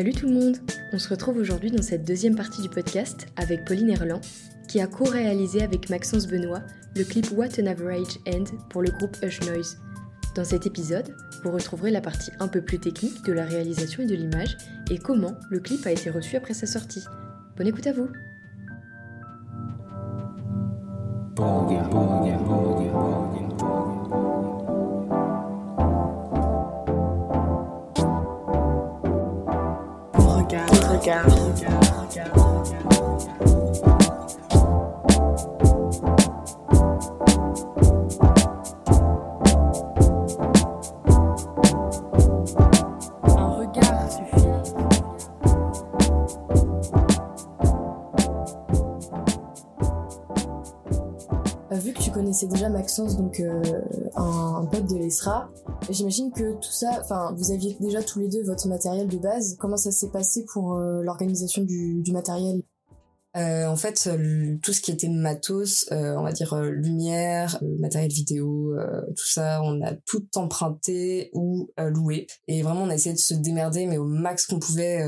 Salut 0.00 0.14
tout 0.14 0.28
le 0.28 0.32
monde 0.32 0.56
On 0.94 0.98
se 0.98 1.10
retrouve 1.10 1.36
aujourd'hui 1.36 1.70
dans 1.70 1.82
cette 1.82 2.06
deuxième 2.06 2.34
partie 2.34 2.62
du 2.62 2.70
podcast 2.70 3.26
avec 3.36 3.66
Pauline 3.66 3.90
Erland, 3.90 4.22
qui 4.66 4.80
a 4.80 4.86
co-réalisé 4.86 5.62
avec 5.62 5.90
Maxence 5.90 6.26
Benoît 6.26 6.62
le 6.96 7.04
clip 7.04 7.30
What 7.32 7.60
an 7.60 7.66
Average 7.66 8.18
End 8.26 8.44
pour 8.70 8.80
le 8.80 8.90
groupe 8.92 9.14
Hush 9.22 9.42
Noise. 9.42 9.78
Dans 10.34 10.44
cet 10.44 10.64
épisode, 10.64 11.14
vous 11.44 11.50
retrouverez 11.50 11.90
la 11.90 12.00
partie 12.00 12.30
un 12.40 12.48
peu 12.48 12.62
plus 12.62 12.78
technique 12.78 13.22
de 13.26 13.34
la 13.34 13.44
réalisation 13.44 14.02
et 14.02 14.06
de 14.06 14.14
l'image 14.14 14.56
et 14.90 14.96
comment 14.96 15.34
le 15.50 15.60
clip 15.60 15.84
a 15.84 15.92
été 15.92 16.08
reçu 16.08 16.34
après 16.34 16.54
sa 16.54 16.66
sortie. 16.66 17.04
Bonne 17.58 17.66
écoute 17.66 17.86
à 17.86 17.92
vous 17.92 18.08
suffit. 44.10 44.46
Euh, 51.72 51.76
Vu 51.76 51.92
que 51.92 52.00
tu 52.00 52.10
connaissais 52.10 52.46
déjà 52.46 52.68
Maxence, 52.68 53.16
donc 53.16 53.40
euh, 53.40 53.62
un, 54.16 54.56
un 54.62 54.64
pote 54.66 54.86
de 54.86 54.96
l'ESRA, 54.96 55.48
j'imagine 55.90 56.32
que 56.32 56.54
tout 56.54 56.72
ça, 56.72 57.00
enfin, 57.00 57.34
vous 57.36 57.52
aviez 57.52 57.76
déjà 57.80 58.02
tous 58.02 58.20
les 58.20 58.28
deux 58.28 58.42
votre 58.44 58.68
matériel 58.68 59.08
de 59.08 59.18
base. 59.18 59.56
Comment 59.58 59.76
ça 59.76 59.90
s'est 59.90 60.10
passé 60.10 60.44
pour 60.52 60.76
euh, 60.76 61.02
l'organisation 61.02 61.62
du, 61.62 62.02
matériel? 62.12 62.62
Euh, 63.36 63.66
en 63.66 63.76
fait, 63.76 64.08
euh, 64.08 64.56
tout 64.62 64.72
ce 64.72 64.80
qui 64.80 64.90
était 64.90 65.08
matos, 65.08 65.86
on 65.90 66.22
va 66.22 66.32
dire 66.32 66.54
lumière, 66.60 67.62
matériel 67.78 68.10
vidéo, 68.10 68.74
tout 69.16 69.26
ça, 69.26 69.62
on 69.62 69.80
a 69.82 69.94
tout 70.06 70.26
emprunté 70.36 71.30
ou 71.34 71.70
loué. 71.78 72.26
Et 72.48 72.62
vraiment, 72.62 72.82
on 72.82 72.90
a 72.90 72.94
essayé 72.94 73.14
de 73.14 73.20
se 73.20 73.34
démerder, 73.34 73.86
mais 73.86 73.98
au 73.98 74.06
max 74.06 74.46
qu'on 74.46 74.58
pouvait. 74.58 75.04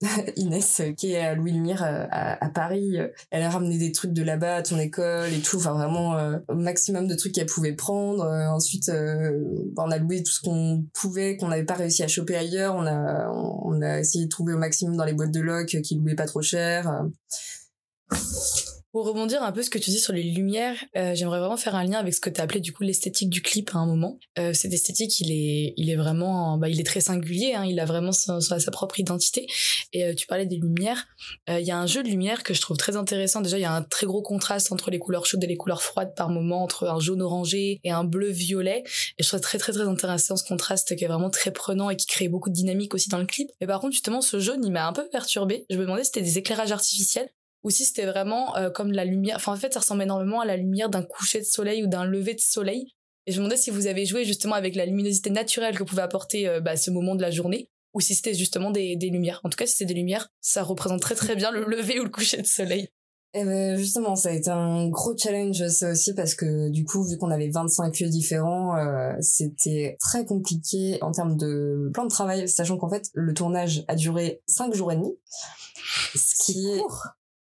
Inès, 0.36 0.80
euh, 0.80 0.92
qui 0.92 1.12
est 1.12 1.20
à 1.20 1.34
Louis 1.34 1.52
Lumière 1.52 1.82
euh, 1.82 2.06
à, 2.10 2.44
à 2.44 2.48
Paris, 2.50 2.98
euh, 2.98 3.08
elle 3.30 3.42
a 3.42 3.50
ramené 3.50 3.78
des 3.78 3.90
trucs 3.90 4.12
de 4.12 4.22
là-bas 4.22 4.56
à 4.56 4.62
ton 4.62 4.78
école 4.78 5.32
et 5.32 5.40
tout, 5.40 5.56
enfin 5.56 5.72
vraiment 5.72 6.16
euh, 6.16 6.38
au 6.48 6.54
maximum 6.54 7.08
de 7.08 7.14
trucs 7.16 7.32
qu'elle 7.32 7.46
pouvait 7.46 7.72
prendre. 7.72 8.24
Ensuite, 8.24 8.88
euh, 8.90 9.42
bah, 9.74 9.82
on 9.86 9.90
a 9.90 9.98
loué 9.98 10.22
tout 10.22 10.30
ce 10.30 10.40
qu'on 10.40 10.84
pouvait, 10.94 11.36
qu'on 11.36 11.48
n'avait 11.48 11.64
pas 11.64 11.74
réussi 11.74 12.04
à 12.04 12.08
choper 12.08 12.36
ailleurs. 12.36 12.76
On 12.76 12.86
a, 12.86 13.28
on 13.30 13.82
essayé 13.82 14.26
de 14.26 14.30
trouver 14.30 14.52
au 14.52 14.58
maximum 14.58 14.96
dans 14.96 15.04
les 15.04 15.14
boîtes 15.14 15.32
de 15.32 15.40
loc 15.40 15.66
qui 15.66 15.96
louaient 15.96 16.14
pas 16.14 16.26
trop 16.26 16.42
cher. 16.42 17.04
Pour 18.98 19.06
rebondir 19.06 19.44
un 19.44 19.52
peu 19.52 19.62
ce 19.62 19.70
que 19.70 19.78
tu 19.78 19.90
dis 19.90 20.00
sur 20.00 20.12
les 20.12 20.24
lumières, 20.24 20.74
euh, 20.96 21.14
j'aimerais 21.14 21.38
vraiment 21.38 21.56
faire 21.56 21.76
un 21.76 21.84
lien 21.84 22.00
avec 22.00 22.12
ce 22.12 22.18
que 22.18 22.30
tu 22.30 22.40
as 22.40 22.42
appelé 22.42 22.58
du 22.58 22.72
coup 22.72 22.82
l'esthétique 22.82 23.30
du 23.30 23.42
clip 23.42 23.70
à 23.72 23.78
un 23.78 23.86
moment. 23.86 24.18
Euh, 24.40 24.52
cette 24.52 24.72
esthétique, 24.72 25.20
il 25.20 25.30
est, 25.30 25.72
il 25.76 25.88
est 25.88 25.94
vraiment, 25.94 26.58
bah, 26.58 26.68
il 26.68 26.80
est 26.80 26.84
très 26.84 27.00
singulier. 27.00 27.54
Hein, 27.54 27.64
il 27.64 27.78
a 27.78 27.84
vraiment 27.84 28.10
sa, 28.10 28.40
propre 28.72 28.98
identité. 28.98 29.46
Et 29.92 30.04
euh, 30.04 30.14
tu 30.16 30.26
parlais 30.26 30.46
des 30.46 30.56
lumières. 30.56 31.06
Il 31.46 31.60
y 31.60 31.70
a 31.70 31.78
un 31.78 31.86
jeu 31.86 32.02
de 32.02 32.08
lumière 32.08 32.42
que 32.42 32.54
je 32.54 32.60
trouve 32.60 32.76
très 32.76 32.96
intéressant. 32.96 33.40
Déjà, 33.40 33.56
il 33.56 33.62
y 33.62 33.66
a 33.66 33.72
un 33.72 33.82
très 33.82 34.04
gros 34.04 34.20
contraste 34.20 34.72
entre 34.72 34.90
les 34.90 34.98
couleurs 34.98 35.26
chaudes 35.26 35.44
et 35.44 35.46
les 35.46 35.56
couleurs 35.56 35.84
froides 35.84 36.16
par 36.16 36.28
moment, 36.28 36.64
entre 36.64 36.88
un 36.88 36.98
jaune 36.98 37.22
orangé 37.22 37.78
et 37.84 37.92
un 37.92 38.02
bleu 38.02 38.30
violet. 38.30 38.82
Et 39.16 39.22
je 39.22 39.28
trouve 39.28 39.40
très 39.40 39.58
très 39.58 39.72
très 39.72 39.86
intéressant 39.86 40.36
ce 40.36 40.42
contraste 40.42 40.96
qui 40.96 41.04
est 41.04 41.08
vraiment 41.08 41.30
très 41.30 41.52
prenant 41.52 41.88
et 41.88 41.94
qui 41.94 42.08
crée 42.08 42.26
beaucoup 42.26 42.48
de 42.48 42.54
dynamique 42.54 42.94
aussi 42.94 43.08
dans 43.08 43.18
le 43.18 43.26
clip. 43.26 43.48
Mais 43.60 43.68
par 43.68 43.78
contre, 43.78 43.92
justement, 43.92 44.22
ce 44.22 44.40
jaune, 44.40 44.64
il 44.64 44.72
m'a 44.72 44.88
un 44.88 44.92
peu 44.92 45.08
perturbé. 45.08 45.66
Je 45.70 45.76
me 45.76 45.82
demandais 45.82 46.02
si 46.02 46.10
c'était 46.12 46.22
des 46.22 46.38
éclairages 46.38 46.72
artificiels 46.72 47.30
ou 47.64 47.70
si 47.70 47.84
c'était 47.84 48.06
vraiment 48.06 48.56
euh, 48.56 48.70
comme 48.70 48.92
la 48.92 49.04
lumière. 49.04 49.36
Enfin, 49.36 49.52
en 49.52 49.56
fait, 49.56 49.72
ça 49.72 49.80
ressemble 49.80 50.02
énormément 50.02 50.40
à 50.40 50.46
la 50.46 50.56
lumière 50.56 50.88
d'un 50.88 51.02
coucher 51.02 51.40
de 51.40 51.44
soleil 51.44 51.82
ou 51.82 51.86
d'un 51.86 52.04
lever 52.04 52.34
de 52.34 52.40
soleil. 52.40 52.92
Et 53.26 53.32
je 53.32 53.38
me 53.38 53.44
demandais 53.44 53.60
si 53.60 53.70
vous 53.70 53.86
avez 53.86 54.06
joué 54.06 54.24
justement 54.24 54.54
avec 54.54 54.74
la 54.74 54.86
luminosité 54.86 55.30
naturelle 55.30 55.76
que 55.76 55.82
pouvait 55.82 56.02
apporter 56.02 56.48
euh, 56.48 56.60
bah, 56.60 56.76
ce 56.76 56.90
moment 56.90 57.14
de 57.14 57.22
la 57.22 57.30
journée, 57.30 57.68
ou 57.94 58.00
si 58.00 58.14
c'était 58.14 58.34
justement 58.34 58.70
des, 58.70 58.96
des 58.96 59.10
lumières. 59.10 59.40
En 59.44 59.50
tout 59.50 59.56
cas, 59.56 59.66
si 59.66 59.76
c'est 59.76 59.84
des 59.84 59.94
lumières, 59.94 60.28
ça 60.40 60.62
représente 60.62 61.00
très 61.00 61.14
très 61.14 61.36
bien 61.36 61.50
le 61.50 61.64
lever 61.68 62.00
ou 62.00 62.04
le 62.04 62.10
coucher 62.10 62.40
de 62.40 62.46
soleil. 62.46 62.88
Et 63.34 63.44
ben 63.44 63.76
justement, 63.76 64.16
ça 64.16 64.30
a 64.30 64.32
été 64.32 64.48
un 64.48 64.88
gros 64.88 65.14
challenge 65.16 65.68
ça 65.68 65.90
aussi 65.90 66.14
parce 66.14 66.34
que 66.34 66.70
du 66.70 66.86
coup, 66.86 67.04
vu 67.04 67.18
qu'on 67.18 67.30
avait 67.30 67.50
25 67.50 68.00
lieux 68.00 68.08
différents, 68.08 68.74
euh, 68.76 69.12
c'était 69.20 69.98
très 70.00 70.24
compliqué 70.24 70.98
en 71.02 71.12
termes 71.12 71.36
de 71.36 71.90
plan 71.92 72.04
de 72.04 72.08
travail, 72.08 72.48
sachant 72.48 72.78
qu'en 72.78 72.88
fait, 72.88 73.10
le 73.12 73.34
tournage 73.34 73.84
a 73.86 73.96
duré 73.96 74.40
5 74.46 74.74
jours 74.74 74.92
et 74.92 74.96
demi. 74.96 75.14
Ce 76.14 76.42
qui 76.42 76.70
est 76.70 76.82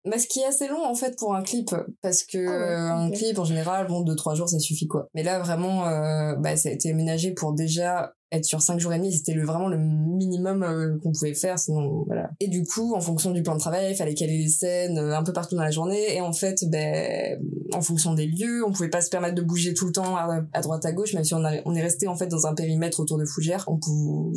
bah, 0.05 0.19
ce 0.19 0.27
qui 0.27 0.41
est 0.41 0.47
assez 0.47 0.67
long 0.69 0.85
en 0.85 0.95
fait 0.95 1.19
pour 1.19 1.35
un 1.35 1.43
clip 1.43 1.75
parce 2.03 2.23
que 2.25 2.39
Ah 2.39 2.51
euh, 2.51 2.91
un 3.05 3.09
ok. 3.09 3.15
clip 3.17 3.39
en 3.39 3.45
général 3.45 3.87
bon 3.87 4.01
deux 4.01 4.17
trois 4.17 4.35
jours 4.35 4.49
ça 4.49 4.59
suffit 4.59 4.87
quoi 4.87 5.09
mais 5.15 5.23
là 5.23 5.39
vraiment 5.41 5.87
euh, 5.89 6.35
bah 6.37 6.57
ça 6.57 6.69
a 6.69 6.73
été 6.73 6.91
aménagé 6.91 7.33
pour 7.33 7.53
déjà 7.53 8.15
être 8.33 8.45
sur 8.45 8.61
cinq 8.63 8.79
jours 8.79 8.93
et 8.93 8.99
demi 8.99 9.13
c'était 9.13 9.33
le 9.35 9.45
vraiment 9.45 9.69
le 9.69 9.77
minimum 9.79 10.63
euh, 10.63 10.99
qu'on 11.03 11.13
pouvait 11.13 11.35
faire 11.35 11.59
sinon 11.59 12.05
voilà. 12.07 12.31
Et 12.41 12.49
du 12.49 12.65
coup 12.65 12.95
en 12.95 13.01
fonction 13.01 13.33
du 13.33 13.43
plan 13.43 13.55
de 13.55 13.61
travail 13.61 13.91
il 13.91 13.97
fallait 13.97 14.15
caler 14.15 14.39
les 14.39 14.49
scènes 14.49 14.99
euh, 14.99 15.17
un 15.17 15.23
peu 15.25 15.33
partout 15.33 15.57
dans 15.57 15.63
la 15.63 15.71
journée. 15.71 16.15
Et 16.15 16.21
en 16.21 16.33
fait 16.33 16.65
ben 16.69 17.41
en 17.75 17.81
fonction 17.81 18.15
des 18.15 18.27
lieux 18.27 18.65
on 18.65 18.73
pouvait 18.73 18.89
pas 18.89 19.01
se 19.01 19.11
permettre 19.11 19.35
de 19.35 19.43
bouger 19.43 19.75
tout 19.75 19.87
le 19.87 19.93
temps 19.93 20.17
à, 20.17 20.61
droite 20.61 20.85
à 20.85 20.93
gauche 20.93 21.15
même 21.15 21.25
si 21.25 21.35
on, 21.35 21.45
a- 21.45 21.61
on 21.65 21.75
est 21.75 21.83
resté 21.83 22.07
en 22.09 22.17
fait 22.17 22.27
dans 22.29 22.47
un 22.47 22.55
périmètre 22.55 23.01
autour 23.01 23.19
de 23.19 23.25
Fougères. 23.25 23.65
On 23.69 23.79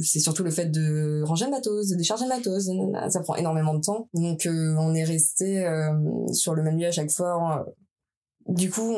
c'est 0.02 0.20
surtout 0.20 0.44
le 0.44 0.52
fait 0.52 0.68
de 0.72 1.22
ranger 1.25 1.46
le 1.46 1.52
matos 1.52 1.90
de 1.90 1.96
décharger 1.96 2.24
le 2.25 2.30
matos 2.30 2.70
ça 3.10 3.20
prend 3.22 3.36
énormément 3.36 3.74
de 3.74 3.81
temps. 3.81 4.08
Donc 4.14 4.46
euh, 4.46 4.75
on 4.80 4.94
est 4.96 5.04
resté 5.04 5.66
euh, 5.66 5.92
sur 6.31 6.56
le 6.56 6.64
même 6.64 6.78
lieu 6.80 6.88
à 6.88 6.92
chaque 6.92 7.12
fois 7.12 7.66
du 8.48 8.70
coup, 8.70 8.96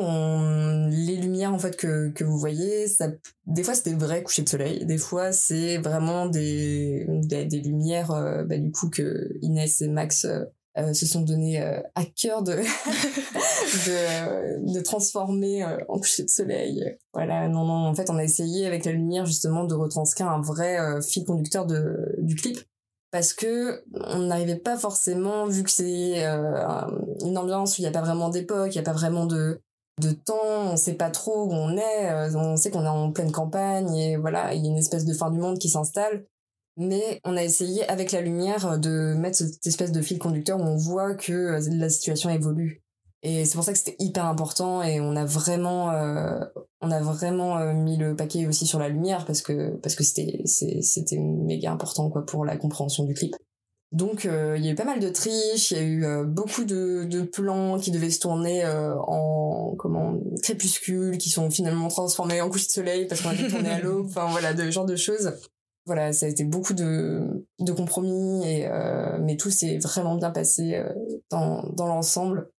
les 0.90 1.16
lumières 1.16 1.54
en 1.54 1.58
fait 1.58 1.76
que, 1.76 2.08
que 2.10 2.24
vous 2.24 2.38
voyez, 2.38 2.88
ça... 2.88 3.08
des 3.46 3.62
fois 3.62 3.74
c'était 3.74 3.94
vrai 3.94 4.22
coucher 4.22 4.42
de 4.42 4.48
soleil, 4.48 4.84
des 4.84 4.98
fois 4.98 5.32
c'est 5.32 5.78
vraiment 5.78 6.26
des, 6.26 7.06
des, 7.08 7.44
des 7.44 7.60
lumières 7.60 8.10
euh, 8.10 8.44
bah, 8.44 8.58
du 8.58 8.72
coup 8.72 8.90
que 8.90 9.36
Inès 9.42 9.80
et 9.82 9.88
Max 9.88 10.24
euh, 10.24 10.44
euh, 10.78 10.92
se 10.92 11.06
sont 11.06 11.22
donné 11.22 11.62
euh, 11.62 11.80
à 11.94 12.04
cœur 12.04 12.42
de 12.42 12.52
de, 13.86 14.74
de 14.74 14.80
transformer 14.80 15.64
en 15.88 15.98
coucher 15.98 16.24
de 16.24 16.28
soleil. 16.28 16.96
Voilà, 17.14 17.48
non 17.48 17.64
non, 17.64 17.86
en 17.86 17.94
fait 17.94 18.10
on 18.10 18.16
a 18.16 18.24
essayé 18.24 18.66
avec 18.66 18.84
la 18.84 18.92
lumière 18.92 19.26
justement 19.26 19.64
de 19.64 19.74
retranscrire 19.74 20.28
un 20.28 20.42
vrai 20.42 20.78
fil 21.02 21.24
conducteur 21.24 21.66
de 21.66 22.16
du 22.18 22.34
clip 22.34 22.58
parce 23.10 23.32
que 23.32 23.82
on 23.94 24.18
n'arrivait 24.18 24.56
pas 24.56 24.76
forcément 24.76 25.46
vu 25.46 25.62
que 25.62 25.70
c'est 25.70 26.26
euh, 26.26 26.66
une 27.24 27.38
ambiance 27.38 27.78
où 27.78 27.80
il 27.80 27.84
n'y 27.84 27.88
a 27.88 27.92
pas 27.92 28.02
vraiment 28.02 28.28
d'époque, 28.28 28.74
il 28.74 28.78
n'y 28.78 28.86
a 28.86 28.90
pas 28.90 28.92
vraiment 28.92 29.26
de 29.26 29.60
de 30.00 30.10
temps, 30.10 30.72
on 30.72 30.76
sait 30.76 30.94
pas 30.94 31.10
trop 31.10 31.46
où 31.46 31.52
on 31.52 31.76
est, 31.76 32.10
euh, 32.10 32.34
on 32.34 32.56
sait 32.56 32.70
qu'on 32.70 32.84
est 32.84 32.88
en 32.88 33.12
pleine 33.12 33.32
campagne 33.32 33.94
et 33.94 34.16
voilà, 34.16 34.52
il 34.52 34.62
y 34.62 34.68
a 34.68 34.70
une 34.70 34.76
espèce 34.76 35.06
de 35.06 35.14
fin 35.14 35.30
du 35.30 35.38
monde 35.38 35.58
qui 35.58 35.70
s'installe. 35.70 36.26
Mais 36.76 37.20
on 37.24 37.36
a 37.38 37.42
essayé 37.42 37.88
avec 37.88 38.12
la 38.12 38.20
lumière 38.20 38.78
de 38.78 39.14
mettre 39.14 39.38
cette 39.38 39.66
espèce 39.66 39.92
de 39.92 40.02
fil 40.02 40.18
conducteur 40.18 40.60
où 40.60 40.64
on 40.64 40.76
voit 40.76 41.14
que 41.14 41.32
euh, 41.32 41.60
la 41.70 41.88
situation 41.88 42.28
évolue. 42.28 42.82
Et 43.22 43.44
c'est 43.44 43.54
pour 43.54 43.64
ça 43.64 43.72
que 43.72 43.78
c'était 43.78 43.96
hyper 43.98 44.26
important 44.26 44.82
et 44.82 45.00
on 45.00 45.16
a 45.16 45.24
vraiment, 45.24 45.90
euh, 45.90 46.38
on 46.80 46.90
a 46.90 47.00
vraiment 47.00 47.58
euh, 47.58 47.72
mis 47.72 47.96
le 47.96 48.14
paquet 48.14 48.46
aussi 48.46 48.66
sur 48.66 48.78
la 48.78 48.88
lumière 48.88 49.24
parce 49.24 49.42
que 49.42 49.76
parce 49.76 49.94
que 49.94 50.04
c'était 50.04 50.42
c'était 50.44 51.18
méga 51.18 51.72
important 51.72 52.10
quoi 52.10 52.24
pour 52.24 52.44
la 52.44 52.56
compréhension 52.56 53.04
du 53.04 53.14
clip. 53.14 53.34
Donc 53.92 54.26
euh, 54.26 54.56
il 54.58 54.64
y 54.64 54.68
a 54.68 54.72
eu 54.72 54.74
pas 54.74 54.84
mal 54.84 55.00
de 55.00 55.08
triches, 55.08 55.70
il 55.70 55.76
y 55.76 55.80
a 55.80 55.82
eu 55.82 56.04
euh, 56.04 56.24
beaucoup 56.24 56.64
de, 56.64 57.04
de 57.04 57.22
plans 57.22 57.78
qui 57.78 57.90
devaient 57.92 58.10
se 58.10 58.20
tourner 58.20 58.64
euh, 58.64 58.94
en 59.06 59.74
comment 59.78 60.18
crépuscule, 60.42 61.18
qui 61.18 61.30
sont 61.30 61.50
finalement 61.50 61.88
transformés 61.88 62.40
en 62.40 62.50
couche 62.50 62.66
de 62.66 62.72
soleil 62.72 63.06
parce 63.06 63.22
qu'on 63.22 63.30
a 63.30 63.34
dû 63.34 63.46
tourner 63.48 63.70
à 63.70 63.80
l'aube, 63.80 64.06
enfin 64.10 64.26
voilà, 64.30 64.54
de 64.54 64.70
genre 64.70 64.86
de 64.86 64.96
choses. 64.96 65.32
Voilà, 65.86 66.12
ça 66.12 66.26
a 66.26 66.28
été 66.28 66.42
beaucoup 66.42 66.74
de, 66.74 67.46
de 67.60 67.72
compromis, 67.72 68.44
et, 68.44 68.66
euh, 68.66 69.18
mais 69.20 69.36
tout 69.36 69.50
s'est 69.50 69.78
vraiment 69.78 70.16
bien 70.16 70.32
passé 70.32 70.74
euh, 70.74 70.92
dans, 71.30 71.62
dans 71.74 71.86
l'ensemble. 71.86 72.50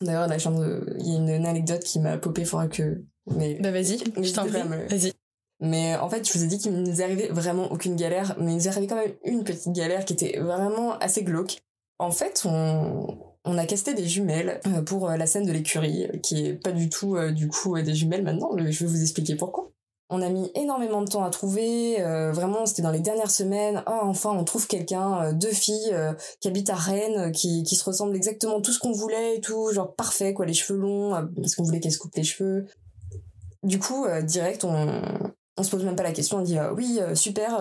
D'ailleurs, 0.00 0.28
la 0.28 0.38
chambre, 0.38 0.60
de- 0.60 0.96
il 1.00 1.08
y 1.08 1.12
a 1.14 1.18
une, 1.18 1.28
une 1.28 1.46
anecdote 1.46 1.82
qui 1.82 1.98
m'a 2.00 2.18
popé, 2.18 2.44
faudra 2.44 2.68
que... 2.68 3.02
Mais 3.36 3.58
Bah 3.60 3.70
vas-y, 3.72 3.98
je 4.22 4.32
t'en 4.32 4.46
prie. 4.46 4.60
Vas-y. 4.88 5.12
mais 5.60 5.96
en 5.96 6.08
fait, 6.08 6.26
je 6.26 6.32
vous 6.38 6.44
ai 6.44 6.46
dit 6.46 6.58
qu'il 6.58 6.72
ne 6.72 6.80
nous 6.88 7.02
arrivait 7.02 7.28
vraiment 7.28 7.70
aucune 7.72 7.96
galère, 7.96 8.36
mais 8.38 8.52
il 8.52 8.56
nous 8.56 8.68
arrivé 8.68 8.86
quand 8.86 8.96
même 8.96 9.12
une 9.24 9.44
petite 9.44 9.72
galère 9.72 10.04
qui 10.04 10.12
était 10.14 10.38
vraiment 10.38 10.96
assez 10.98 11.24
glauque. 11.24 11.58
En 11.98 12.10
fait, 12.12 12.42
on, 12.46 13.18
on 13.44 13.58
a 13.58 13.66
casté 13.66 13.92
des 13.92 14.06
jumelles 14.06 14.60
euh, 14.68 14.82
pour 14.82 15.10
euh, 15.10 15.16
la 15.16 15.26
scène 15.26 15.44
de 15.46 15.52
l'écurie, 15.52 16.06
qui 16.22 16.46
est 16.46 16.54
pas 16.54 16.70
du 16.72 16.88
tout, 16.88 17.16
euh, 17.16 17.32
du 17.32 17.48
coup, 17.48 17.78
des 17.82 17.94
jumelles 17.94 18.22
maintenant, 18.22 18.50
je 18.56 18.62
vais 18.84 18.86
vous 18.86 19.02
expliquer 19.02 19.34
pourquoi. 19.34 19.70
On 20.10 20.22
a 20.22 20.30
mis 20.30 20.50
énormément 20.54 21.02
de 21.02 21.08
temps 21.08 21.22
à 21.22 21.28
trouver, 21.28 22.00
euh, 22.00 22.32
vraiment, 22.32 22.64
c'était 22.64 22.80
dans 22.80 22.90
les 22.90 23.00
dernières 23.00 23.30
semaines. 23.30 23.82
Oh, 23.86 24.00
enfin, 24.04 24.30
on 24.30 24.42
trouve 24.42 24.66
quelqu'un, 24.66 25.22
euh, 25.22 25.32
deux 25.34 25.52
filles 25.52 25.90
euh, 25.92 26.14
qui 26.40 26.48
habitent 26.48 26.70
à 26.70 26.76
Rennes, 26.76 27.30
qui, 27.32 27.66
se 27.66 27.84
ressemblent 27.84 28.16
exactement 28.16 28.62
tout 28.62 28.72
ce 28.72 28.78
qu'on 28.78 28.92
voulait 28.92 29.36
et 29.36 29.40
tout, 29.42 29.70
genre 29.72 29.94
parfait, 29.94 30.32
quoi, 30.32 30.46
les 30.46 30.54
cheveux 30.54 30.78
longs, 30.78 31.28
parce 31.36 31.54
qu'on 31.54 31.62
voulait 31.62 31.80
qu'elles 31.80 31.92
se 31.92 31.98
coupent 31.98 32.16
les 32.16 32.24
cheveux. 32.24 32.66
Du 33.62 33.78
coup, 33.78 34.06
direct, 34.22 34.64
on, 34.64 35.02
on 35.58 35.62
se 35.62 35.70
pose 35.70 35.84
même 35.84 35.96
pas 35.96 36.04
la 36.04 36.12
question, 36.12 36.38
on 36.38 36.42
dit 36.42 36.58
oui, 36.74 37.00
super, 37.14 37.58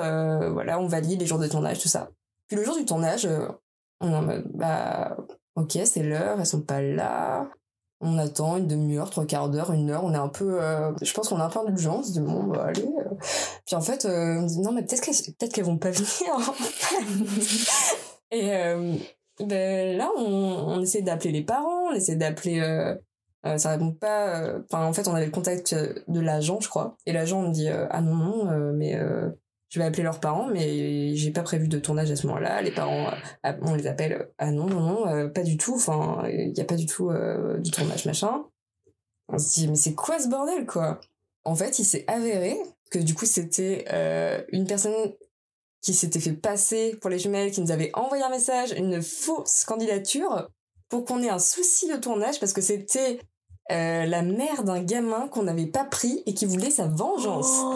voilà, 0.53 0.79
on 0.79 0.88
valide 0.88 1.19
les 1.19 1.27
jours 1.27 1.39
de 1.39 1.47
tournage, 1.47 1.79
tout 1.79 1.89
ça. 1.89 2.09
Puis 2.47 2.55
le 2.55 2.63
jour 2.63 2.77
du 2.77 2.85
tournage, 2.85 3.27
on 3.99 4.11
est 4.11 4.15
en 4.15 4.21
mode, 4.21 4.45
bah, 4.53 5.17
ok, 5.55 5.77
c'est 5.83 6.03
l'heure, 6.03 6.39
elles 6.39 6.45
sont 6.45 6.61
pas 6.61 6.81
là. 6.81 7.49
On 7.99 8.17
attend 8.19 8.57
une 8.57 8.67
demi-heure, 8.67 9.09
trois 9.09 9.25
quarts 9.25 9.49
d'heure, 9.49 9.71
une 9.71 9.89
heure. 9.89 10.03
On 10.03 10.13
est 10.13 10.17
un 10.17 10.27
peu, 10.27 10.59
je 11.01 11.13
pense 11.13 11.29
qu'on 11.29 11.39
a 11.39 11.45
un 11.45 11.49
peu 11.49 11.59
dit 11.71 12.19
bon, 12.19 12.44
bah 12.44 12.65
allez. 12.67 12.88
Puis 13.65 13.75
en 13.75 13.81
fait, 13.81 14.05
on 14.05 14.45
dit 14.45 14.59
non, 14.59 14.71
mais 14.71 14.83
peut-être 14.83 15.01
qu'elles, 15.01 15.15
peut-être 15.15 15.51
qu'elles 15.51 15.65
vont 15.65 15.79
pas 15.79 15.89
venir. 15.89 16.53
Et 18.31 18.51
ben, 19.39 19.97
là, 19.97 20.09
on, 20.17 20.23
on 20.23 20.81
essaie 20.81 21.01
d'appeler 21.01 21.31
les 21.31 21.44
parents, 21.44 21.89
on 21.91 21.94
essaie 21.94 22.15
d'appeler. 22.15 22.59
Euh, 22.59 22.95
euh, 23.45 23.57
ça 23.57 23.71
répond 23.71 23.91
pas. 23.91 24.35
Euh, 24.39 24.59
enfin, 24.69 24.85
en 24.85 24.94
fait, 24.94 25.07
on 25.07 25.13
avait 25.13 25.25
le 25.25 25.31
contact 25.31 25.75
de 25.75 26.19
l'agent, 26.19 26.59
je 26.59 26.69
crois. 26.69 26.97
Et 27.05 27.13
l'agent 27.13 27.41
me 27.44 27.51
dit 27.51 27.69
Ah 27.69 28.01
non, 28.01 28.15
non, 28.15 28.73
mais 28.73 28.99
je 29.69 29.80
vais 29.80 29.86
appeler 29.86 30.04
leurs 30.04 30.19
parents, 30.19 30.48
mais 30.48 31.16
j'ai 31.16 31.31
pas 31.31 31.44
prévu 31.44 31.68
de 31.68 31.80
tournage 31.80 32.10
à 32.10 32.16
ce 32.16 32.25
moment-là. 32.28 32.62
Les 32.62 32.72
parents, 32.72 33.12
on 33.62 33.75
les 33.75 33.88
appelle 33.88 34.30
Ah 34.38 34.52
non, 34.52 34.66
non, 34.68 34.80
non, 34.80 35.30
pas 35.30 35.44
du 35.44 35.58
tout. 35.58 35.75
Enfin, 35.75 36.24
il 36.30 36.58
y 36.58 36.62
a 36.62 36.66
pas 36.66 36.75
du 36.75 36.86
tout 36.86 37.12
du 37.60 37.72
tournage, 37.72 38.06
machin. 38.06 38.46
On 39.28 39.38
se 39.38 39.54
dit 39.54 39.68
Mais 39.68 39.75
c'est 39.75 39.94
quoi 39.94 40.19
ce 40.19 40.30
bordel, 40.30 40.66
quoi? 40.66 41.02
En 41.44 41.56
fait, 41.56 41.80
il 41.80 41.86
s'est 41.86 42.06
avéré 42.08 42.58
que 42.92 43.00
du 43.00 43.14
coup, 43.14 43.25
c'était 43.25 43.86
une 44.54 44.66
personne 44.66 44.94
qui 45.81 45.94
s'était 45.94 46.19
fait 46.19 46.34
passer 46.34 46.98
pour 47.02 47.10
les 47.10 47.19
jumelles, 47.19 47.52
qui 47.52 47.62
nous 47.62 47.72
avait 47.72 47.92
envoyé 47.94 48.24
un 48.24 48.30
message, 48.30 48.74
une 48.78 49.02
fausse 49.02 49.64
candidature 49.66 50.50
pour 50.90 51.06
qu'on 51.06 51.22
ait 51.22 51.30
un 51.30 51.40
souci 51.40 51.88
de 51.90 51.96
tournage 51.98 52.40
parce 52.40 52.54
que 52.54 52.62
c'était 52.62 53.19
euh, 53.72 54.06
la 54.06 54.22
mère 54.22 54.64
d'un 54.64 54.81
gamin 54.81 55.28
qu'on 55.28 55.44
n'avait 55.44 55.66
pas 55.66 55.84
pris 55.84 56.24
et 56.25 56.34
qui 56.34 56.46
voulait 56.46 56.69
sa 56.69 56.88
vengeance. 56.88 57.62
Oh 57.62 57.75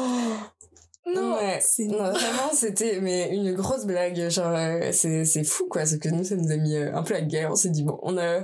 non, 1.87 2.11
vraiment 2.11 2.51
c'était 2.53 2.99
mais 3.01 3.29
une 3.35 3.53
grosse 3.53 3.85
blague 3.85 4.29
genre 4.29 4.53
euh, 4.55 4.91
c'est 4.91 5.25
c'est 5.25 5.43
fou 5.43 5.67
quoi 5.67 5.85
ce 5.85 5.95
que 5.95 6.09
nous 6.09 6.23
ça 6.23 6.35
nous 6.35 6.51
a 6.51 6.57
mis 6.57 6.75
euh, 6.75 6.93
un 6.93 7.01
peu 7.01 7.15
la 7.15 7.21
guerre 7.21 7.51
on 7.51 7.55
s'est 7.55 7.71
dit 7.71 7.83
bon 7.83 7.99
on 8.03 8.19
a 8.19 8.41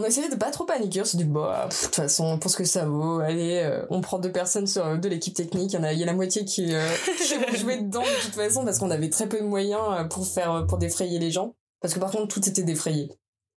on 0.00 0.02
a 0.02 0.06
essayé 0.06 0.30
de 0.30 0.36
pas 0.36 0.50
trop 0.50 0.64
paniquer, 0.64 1.02
on 1.02 1.04
s'est 1.04 1.18
dit, 1.18 1.24
bah, 1.24 1.68
de 1.68 1.74
toute 1.74 1.94
façon, 1.94 2.38
pour 2.38 2.50
ce 2.50 2.56
que 2.56 2.64
ça 2.64 2.86
vaut, 2.86 3.18
allez, 3.18 3.60
euh, 3.62 3.84
on 3.90 4.00
prend 4.00 4.18
deux 4.18 4.32
personnes 4.32 4.66
sur, 4.66 4.84
euh, 4.86 4.96
de 4.96 5.08
l'équipe 5.10 5.34
technique, 5.34 5.74
il 5.74 5.76
y 5.76 5.78
en 5.78 5.82
a, 5.82 5.92
y 5.92 6.02
a 6.02 6.06
la 6.06 6.14
moitié 6.14 6.46
qui, 6.46 6.74
euh, 6.74 6.88
jouer 7.58 7.82
dedans 7.82 8.00
de 8.00 8.24
toute 8.24 8.34
façon, 8.34 8.64
parce 8.64 8.78
qu'on 8.78 8.90
avait 8.90 9.10
très 9.10 9.28
peu 9.28 9.38
de 9.38 9.44
moyens 9.44 10.08
pour 10.08 10.26
faire, 10.26 10.64
pour 10.66 10.78
défrayer 10.78 11.18
les 11.18 11.30
gens. 11.30 11.54
Parce 11.82 11.92
que 11.92 12.00
par 12.00 12.10
contre, 12.10 12.28
tout 12.28 12.48
était 12.48 12.62
défrayé. 12.62 13.10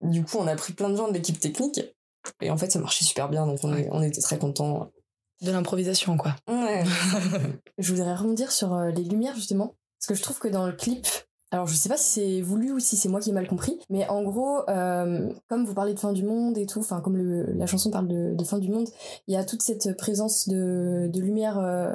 Du 0.01 0.23
coup, 0.23 0.37
on 0.39 0.47
a 0.47 0.55
pris 0.55 0.73
plein 0.73 0.89
de 0.89 0.95
gens 0.95 1.07
de 1.07 1.13
l'équipe 1.13 1.39
technique, 1.39 1.79
et 2.41 2.49
en 2.49 2.57
fait, 2.57 2.71
ça 2.71 2.79
marchait 2.79 3.05
super 3.05 3.29
bien, 3.29 3.45
donc 3.45 3.59
on, 3.63 3.73
on 3.91 4.01
était 4.01 4.21
très 4.21 4.39
contents. 4.39 4.91
De 5.41 5.51
l'improvisation, 5.51 6.17
quoi. 6.17 6.35
Ouais. 6.47 6.83
je 7.77 7.93
voudrais 7.93 8.15
rebondir 8.15 8.51
sur 8.51 8.75
les 8.77 9.03
lumières, 9.03 9.35
justement. 9.35 9.75
Parce 9.97 10.07
que 10.07 10.15
je 10.15 10.21
trouve 10.21 10.39
que 10.39 10.47
dans 10.47 10.65
le 10.65 10.73
clip, 10.73 11.05
alors 11.53 11.67
je 11.67 11.75
sais 11.75 11.89
pas 11.89 11.97
si 11.97 12.21
c'est 12.21 12.41
voulu 12.41 12.71
ou 12.71 12.79
si 12.79 12.95
c'est 12.95 13.09
moi 13.09 13.19
qui 13.19 13.29
ai 13.29 13.33
mal 13.33 13.47
compris, 13.47 13.77
mais 13.89 14.07
en 14.07 14.23
gros, 14.23 14.61
euh, 14.69 15.29
comme 15.49 15.65
vous 15.65 15.73
parlez 15.73 15.93
de 15.93 15.99
fin 15.99 16.13
du 16.13 16.23
monde 16.23 16.57
et 16.57 16.65
tout, 16.65 16.79
enfin 16.79 17.01
comme 17.01 17.17
le, 17.17 17.51
la 17.51 17.65
chanson 17.65 17.91
parle 17.91 18.07
de, 18.07 18.33
de, 18.33 18.43
fin 18.45 18.57
du 18.57 18.69
monde, 18.69 18.87
il 19.27 19.33
y 19.33 19.37
a 19.37 19.43
toute 19.43 19.61
cette 19.61 19.97
présence 19.97 20.47
de, 20.47 21.09
de 21.11 21.19
lumière, 21.19 21.59
euh, 21.59 21.93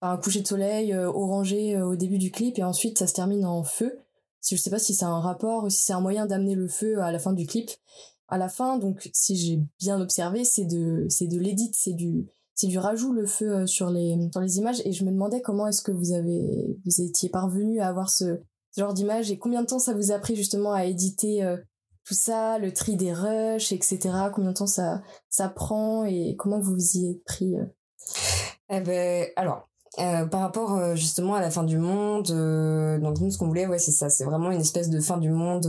un 0.00 0.16
coucher 0.16 0.40
de 0.40 0.46
soleil 0.46 0.94
euh, 0.94 1.06
orangé 1.12 1.76
euh, 1.76 1.86
au 1.86 1.96
début 1.96 2.16
du 2.16 2.30
clip 2.30 2.58
et 2.58 2.64
ensuite 2.64 2.98
ça 2.98 3.06
se 3.06 3.12
termine 3.12 3.44
en 3.44 3.62
feu. 3.62 3.98
Je 4.42 4.56
sais 4.56 4.70
pas 4.70 4.78
si 4.78 4.94
c'est 4.94 5.04
un 5.04 5.20
rapport 5.20 5.64
ou 5.64 5.70
si 5.70 5.84
c'est 5.84 5.92
un 5.92 6.00
moyen 6.00 6.24
d'amener 6.24 6.54
le 6.54 6.66
feu 6.66 7.02
à 7.02 7.12
la 7.12 7.18
fin 7.18 7.34
du 7.34 7.46
clip. 7.46 7.70
À 8.28 8.38
la 8.38 8.48
fin, 8.48 8.78
donc 8.78 9.10
si 9.12 9.36
j'ai 9.36 9.60
bien 9.78 10.00
observé, 10.00 10.44
c'est 10.44 10.64
de 10.64 11.06
c'est 11.10 11.26
de 11.26 11.38
l'édit, 11.38 11.70
c'est 11.74 11.92
du 11.92 12.26
c'est 12.62 12.68
du 12.68 12.78
rajout 12.78 13.12
le 13.12 13.26
feu 13.26 13.66
sur 13.66 13.90
les 13.90 14.16
sur 14.30 14.40
les 14.40 14.58
images 14.58 14.80
et 14.84 14.92
je 14.92 15.04
me 15.04 15.10
demandais 15.10 15.42
comment 15.42 15.66
est-ce 15.66 15.82
que 15.82 15.90
vous 15.90 16.12
avez 16.12 16.78
vous 16.84 17.00
étiez 17.00 17.28
parvenu 17.28 17.80
à 17.80 17.88
avoir 17.88 18.08
ce 18.08 18.40
genre 18.76 18.94
d'image 18.94 19.32
et 19.32 19.38
combien 19.38 19.62
de 19.62 19.66
temps 19.66 19.80
ça 19.80 19.94
vous 19.94 20.12
a 20.12 20.18
pris 20.20 20.36
justement 20.36 20.72
à 20.72 20.84
éditer 20.84 21.42
euh, 21.42 21.56
tout 22.04 22.14
ça, 22.14 22.58
le 22.58 22.72
tri 22.72 22.94
des 22.94 23.12
rushs, 23.12 23.72
etc. 23.72 23.98
Combien 24.32 24.50
de 24.50 24.56
temps 24.56 24.68
ça, 24.68 25.02
ça 25.28 25.48
prend 25.48 26.04
et 26.04 26.36
comment 26.38 26.60
vous 26.60 26.74
vous 26.74 26.96
y 26.96 27.10
êtes 27.10 27.24
pris 27.24 27.56
euh? 27.56 27.64
Eh 28.70 28.80
ben, 28.80 29.26
alors, 29.34 29.68
euh, 29.98 30.26
par 30.26 30.40
rapport 30.40 30.76
euh, 30.76 30.94
justement 30.94 31.34
à 31.34 31.40
la 31.40 31.50
fin 31.50 31.64
du 31.64 31.78
monde, 31.78 32.28
donc 33.00 33.20
nous 33.20 33.30
ce 33.32 33.38
qu'on 33.38 33.48
voulait, 33.48 33.66
ouais, 33.66 33.80
c'est 33.80 33.90
ça, 33.90 34.08
c'est 34.08 34.24
vraiment 34.24 34.52
une 34.52 34.60
espèce 34.60 34.88
de 34.88 35.00
fin 35.00 35.18
du 35.18 35.30
monde 35.30 35.66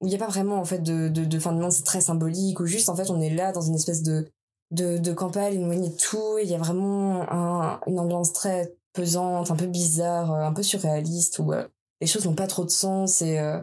où 0.00 0.06
il 0.06 0.10
n'y 0.10 0.16
a 0.16 0.18
pas 0.18 0.28
vraiment 0.28 0.56
en 0.56 0.64
fait 0.66 0.80
de, 0.80 1.08
de, 1.08 1.24
de 1.24 1.38
fin 1.38 1.52
du 1.52 1.60
monde, 1.60 1.72
c'est 1.72 1.84
très 1.84 2.02
symbolique, 2.02 2.60
ou 2.60 2.66
juste 2.66 2.90
en 2.90 2.96
fait 2.96 3.08
on 3.08 3.20
est 3.20 3.34
là 3.34 3.52
dans 3.52 3.62
une 3.62 3.76
espèce 3.76 4.02
de, 4.02 4.28
de, 4.72 4.98
de 4.98 5.12
campagne 5.12 5.60
éloignée 5.60 5.90
de 5.90 5.96
tout, 5.96 6.38
il 6.42 6.48
y 6.48 6.54
a 6.54 6.58
vraiment 6.58 7.30
un, 7.30 7.80
une 7.86 8.00
ambiance 8.00 8.32
très 8.32 8.74
pesante, 8.92 9.50
un 9.50 9.56
peu 9.56 9.66
bizarre, 9.66 10.32
un 10.32 10.52
peu 10.52 10.62
surréaliste, 10.62 11.38
où 11.38 11.52
les 12.02 12.08
choses 12.08 12.26
n'ont 12.26 12.34
pas 12.34 12.48
trop 12.48 12.64
de 12.64 12.70
sens 12.70 13.22
et 13.22 13.38
euh, 13.38 13.58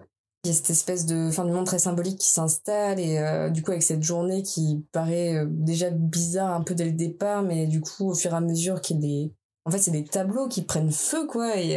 il 0.46 0.48
y 0.48 0.52
a 0.52 0.56
cette 0.56 0.70
espèce 0.70 1.06
de 1.06 1.30
fin 1.30 1.44
du 1.44 1.52
monde 1.52 1.66
très 1.66 1.78
symbolique 1.78 2.20
qui 2.20 2.30
s'installe 2.30 2.98
et 2.98 3.18
euh, 3.18 3.50
du 3.50 3.62
coup 3.62 3.72
avec 3.72 3.84
cette 3.84 4.02
journée 4.02 4.42
qui 4.44 4.86
paraît 4.94 5.36
euh, 5.36 5.46
déjà 5.50 5.90
bizarre 5.90 6.54
un 6.54 6.62
peu 6.62 6.74
dès 6.74 6.86
le 6.86 6.94
départ 6.94 7.44
mais 7.44 7.68
du 7.68 7.82
coup 7.82 8.10
au 8.10 8.16
fur 8.16 8.32
et 8.32 8.38
à 8.38 8.40
mesure 8.40 8.80
qu'il 8.80 8.96
y 8.96 9.00
a 9.00 9.02
des 9.02 9.34
en 9.66 9.72
fait 9.72 9.80
c'est 9.80 9.92
des 9.92 10.06
tableaux 10.06 10.48
qui 10.48 10.62
prennent 10.62 10.94
feu 10.94 11.28
quoi 11.28 11.58
et 11.58 11.74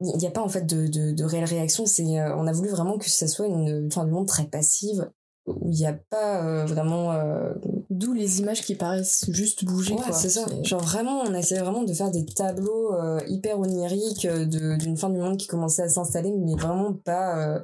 il 0.00 0.16
n'y 0.16 0.26
a 0.26 0.30
pas 0.30 0.40
en 0.40 0.48
fait 0.48 0.64
de, 0.64 0.86
de, 1.12 1.24
réelle 1.24 1.44
réaction 1.44 1.84
c'est 1.84 2.04
on 2.04 2.46
a 2.46 2.52
voulu 2.52 2.70
vraiment 2.70 2.96
que 2.96 3.10
ça 3.10 3.28
soit 3.28 3.46
une 3.46 3.92
fin 3.92 4.06
du 4.06 4.10
monde 4.10 4.26
très 4.26 4.46
passive 4.46 5.10
où 5.46 5.70
il 5.70 5.76
n'y 5.76 5.86
a 5.86 5.92
pas 5.92 6.44
euh, 6.44 6.64
vraiment 6.64 7.12
euh, 7.12 7.52
d'où 7.92 8.12
les 8.12 8.40
images 8.40 8.62
qui 8.62 8.74
paraissent 8.74 9.24
juste 9.28 9.64
bouger 9.64 9.94
ouais, 9.94 10.12
c'est 10.12 10.30
ça. 10.30 10.44
Genre 10.62 10.82
vraiment 10.82 11.22
on 11.22 11.34
essaie 11.34 11.58
vraiment 11.58 11.82
de 11.82 11.92
faire 11.92 12.10
des 12.10 12.24
tableaux 12.24 12.94
euh, 12.94 13.20
hyper 13.28 13.58
oniriques 13.58 14.26
d'une 14.26 14.96
fin 14.96 15.10
du 15.10 15.18
monde 15.18 15.36
qui 15.36 15.46
commençait 15.46 15.82
à 15.82 15.88
s'installer 15.88 16.32
mais 16.32 16.54
vraiment 16.54 16.92
pas 16.92 17.62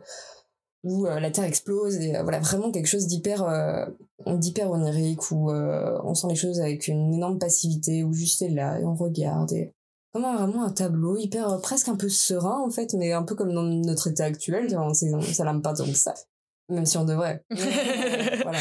où 0.84 1.06
la 1.06 1.30
terre 1.30 1.44
explose 1.44 1.96
et 1.96 2.12
voilà 2.22 2.40
vraiment 2.40 2.70
quelque 2.70 2.86
chose 2.86 3.06
d'hyper 3.06 3.44
d'hyper 4.26 4.70
onirique 4.70 5.30
où 5.30 5.50
on 5.50 6.14
sent 6.14 6.28
les 6.28 6.36
choses 6.36 6.60
avec 6.60 6.88
une 6.88 7.12
énorme 7.12 7.38
passivité 7.38 8.04
où 8.04 8.12
juste 8.12 8.42
est 8.42 8.50
là 8.50 8.78
et 8.78 8.84
on 8.84 8.94
regarde 8.94 9.52
et 9.52 9.74
vraiment 10.14 10.36
vraiment 10.36 10.64
un 10.64 10.70
tableau 10.70 11.16
hyper 11.16 11.60
presque 11.60 11.88
un 11.88 11.96
peu 11.96 12.08
serein 12.08 12.62
en 12.64 12.70
fait 12.70 12.94
mais 12.94 13.12
un 13.12 13.22
peu 13.22 13.34
comme 13.34 13.52
dans 13.52 13.62
notre 13.62 14.08
état 14.08 14.24
actuel 14.24 14.70
ça 15.32 15.44
l'aime 15.44 15.62
pas 15.62 15.74
tant 15.74 15.84
que 15.84 15.92
ça 15.94 16.14
même 16.68 16.86
si 16.86 16.96
on 16.96 17.04
devrait. 17.04 17.44
voilà. 18.42 18.58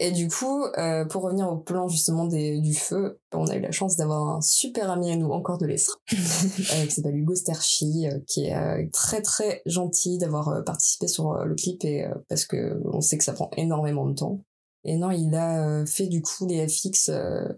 Et 0.00 0.12
du 0.12 0.28
coup, 0.28 0.64
euh, 0.78 1.04
pour 1.04 1.22
revenir 1.22 1.48
au 1.48 1.56
plan 1.56 1.88
justement 1.88 2.26
des, 2.26 2.60
du 2.60 2.72
feu, 2.72 3.20
on 3.32 3.46
a 3.48 3.56
eu 3.56 3.60
la 3.60 3.72
chance 3.72 3.96
d'avoir 3.96 4.28
un 4.28 4.40
super 4.40 4.90
ami 4.90 5.10
à 5.10 5.16
nous, 5.16 5.30
encore 5.30 5.58
de 5.58 5.66
l'Estra, 5.66 5.96
euh, 6.12 6.86
qui 6.86 6.90
s'appelle 6.92 7.16
Hugo 7.16 7.34
Sterchi, 7.34 8.06
euh, 8.06 8.20
qui 8.26 8.46
est 8.46 8.54
euh, 8.54 8.86
très 8.92 9.22
très 9.22 9.60
gentil 9.66 10.18
d'avoir 10.18 10.48
euh, 10.48 10.62
participé 10.62 11.08
sur 11.08 11.44
le 11.44 11.54
clip 11.56 11.84
et 11.84 12.06
parce 12.28 12.44
que 12.44 12.80
on 12.84 13.00
sait 13.00 13.18
que 13.18 13.24
ça 13.24 13.32
prend 13.32 13.50
énormément 13.56 14.06
de 14.06 14.14
temps. 14.14 14.40
Et 14.84 14.96
non, 14.96 15.10
il 15.10 15.34
a 15.34 15.84
fait 15.86 16.06
du 16.06 16.22
coup 16.22 16.46
les 16.46 16.66
FX 16.66 17.10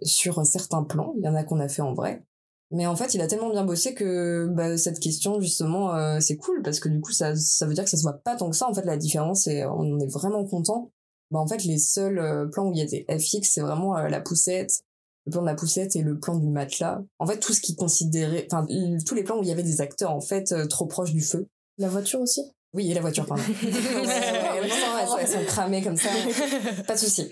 sur 0.03 0.45
certains 0.47 0.83
plans. 0.83 1.13
Il 1.19 1.25
y 1.25 1.29
en 1.29 1.35
a 1.35 1.45
qu'on 1.45 1.61
a 1.61 1.69
fait 1.69 1.83
en 1.83 1.93
vrai. 1.93 2.25
Mais 2.73 2.87
en 2.87 2.95
fait, 2.95 3.15
il 3.15 3.21
a 3.21 3.27
tellement 3.27 3.51
bien 3.51 3.65
bossé 3.65 3.95
que 3.95 4.47
bah, 4.53 4.79
cette 4.79 5.01
question, 5.01 5.41
justement, 5.41 5.95
euh, 5.95 6.21
c'est 6.21 6.37
cool 6.37 6.63
parce 6.63 6.79
que 6.79 6.89
du 6.89 7.01
coup, 7.01 7.11
ça, 7.11 7.35
ça 7.35 7.67
veut 7.67 7.75
dire 7.75 7.85
que 7.85 7.91
ça 7.91 7.97
se 7.97 8.03
voit 8.03 8.21
pas 8.25 8.37
tant 8.37 8.49
que 8.49 8.57
ça. 8.57 8.69
En 8.69 8.75
fait, 8.75 8.85
la 8.85 8.97
différence, 8.97 9.49
et 9.49 9.65
on 9.65 9.99
est 9.99 10.13
vraiment 10.13 10.45
content. 10.45 10.93
Bah, 11.33 11.41
en 11.41 11.49
fait, 11.49 11.65
les 11.65 11.79
seuls 11.79 12.19
euh, 12.19 12.47
plans 12.47 12.69
où 12.69 12.73
il 12.73 12.79
y 12.79 12.83
a 12.83 12.87
des 12.87 13.05
FX, 13.09 13.51
c'est 13.51 13.61
vraiment 13.61 13.97
euh, 13.97 14.09
la 14.09 14.21
poussette, 14.21 14.83
le 15.27 15.33
plan 15.33 15.43
de 15.43 15.47
la 15.47 15.57
poussette 15.57 15.97
et 15.97 16.03
le 16.03 16.21
plan 16.21 16.37
du 16.37 16.49
matelas. 16.49 17.03
En 17.19 17.27
fait, 17.27 17.41
tout 17.41 17.53
ce 17.53 17.61
qui 17.61 17.75
considérait, 17.75 18.47
enfin, 18.51 18.65
tous 19.05 19.15
les 19.17 19.25
plans 19.25 19.39
où 19.39 19.43
il 19.43 19.49
y 19.49 19.53
avait 19.53 19.65
des 19.65 19.81
acteurs, 19.81 20.13
en 20.13 20.21
fait, 20.21 20.55
trop 20.69 20.87
proches 20.87 21.13
du 21.13 21.23
feu. 21.23 21.49
La 21.79 21.89
voiture 21.89 22.21
aussi 22.21 22.53
oui, 22.73 22.89
et 22.91 22.95
la 22.95 23.01
voiture, 23.01 23.27
pardon. 23.27 23.43
elles 25.19 25.29
sont 25.29 25.45
cramées 25.47 25.83
comme 25.83 25.97
ça. 25.97 26.09
Pas 26.87 26.95
de 26.95 26.99
souci. 26.99 27.29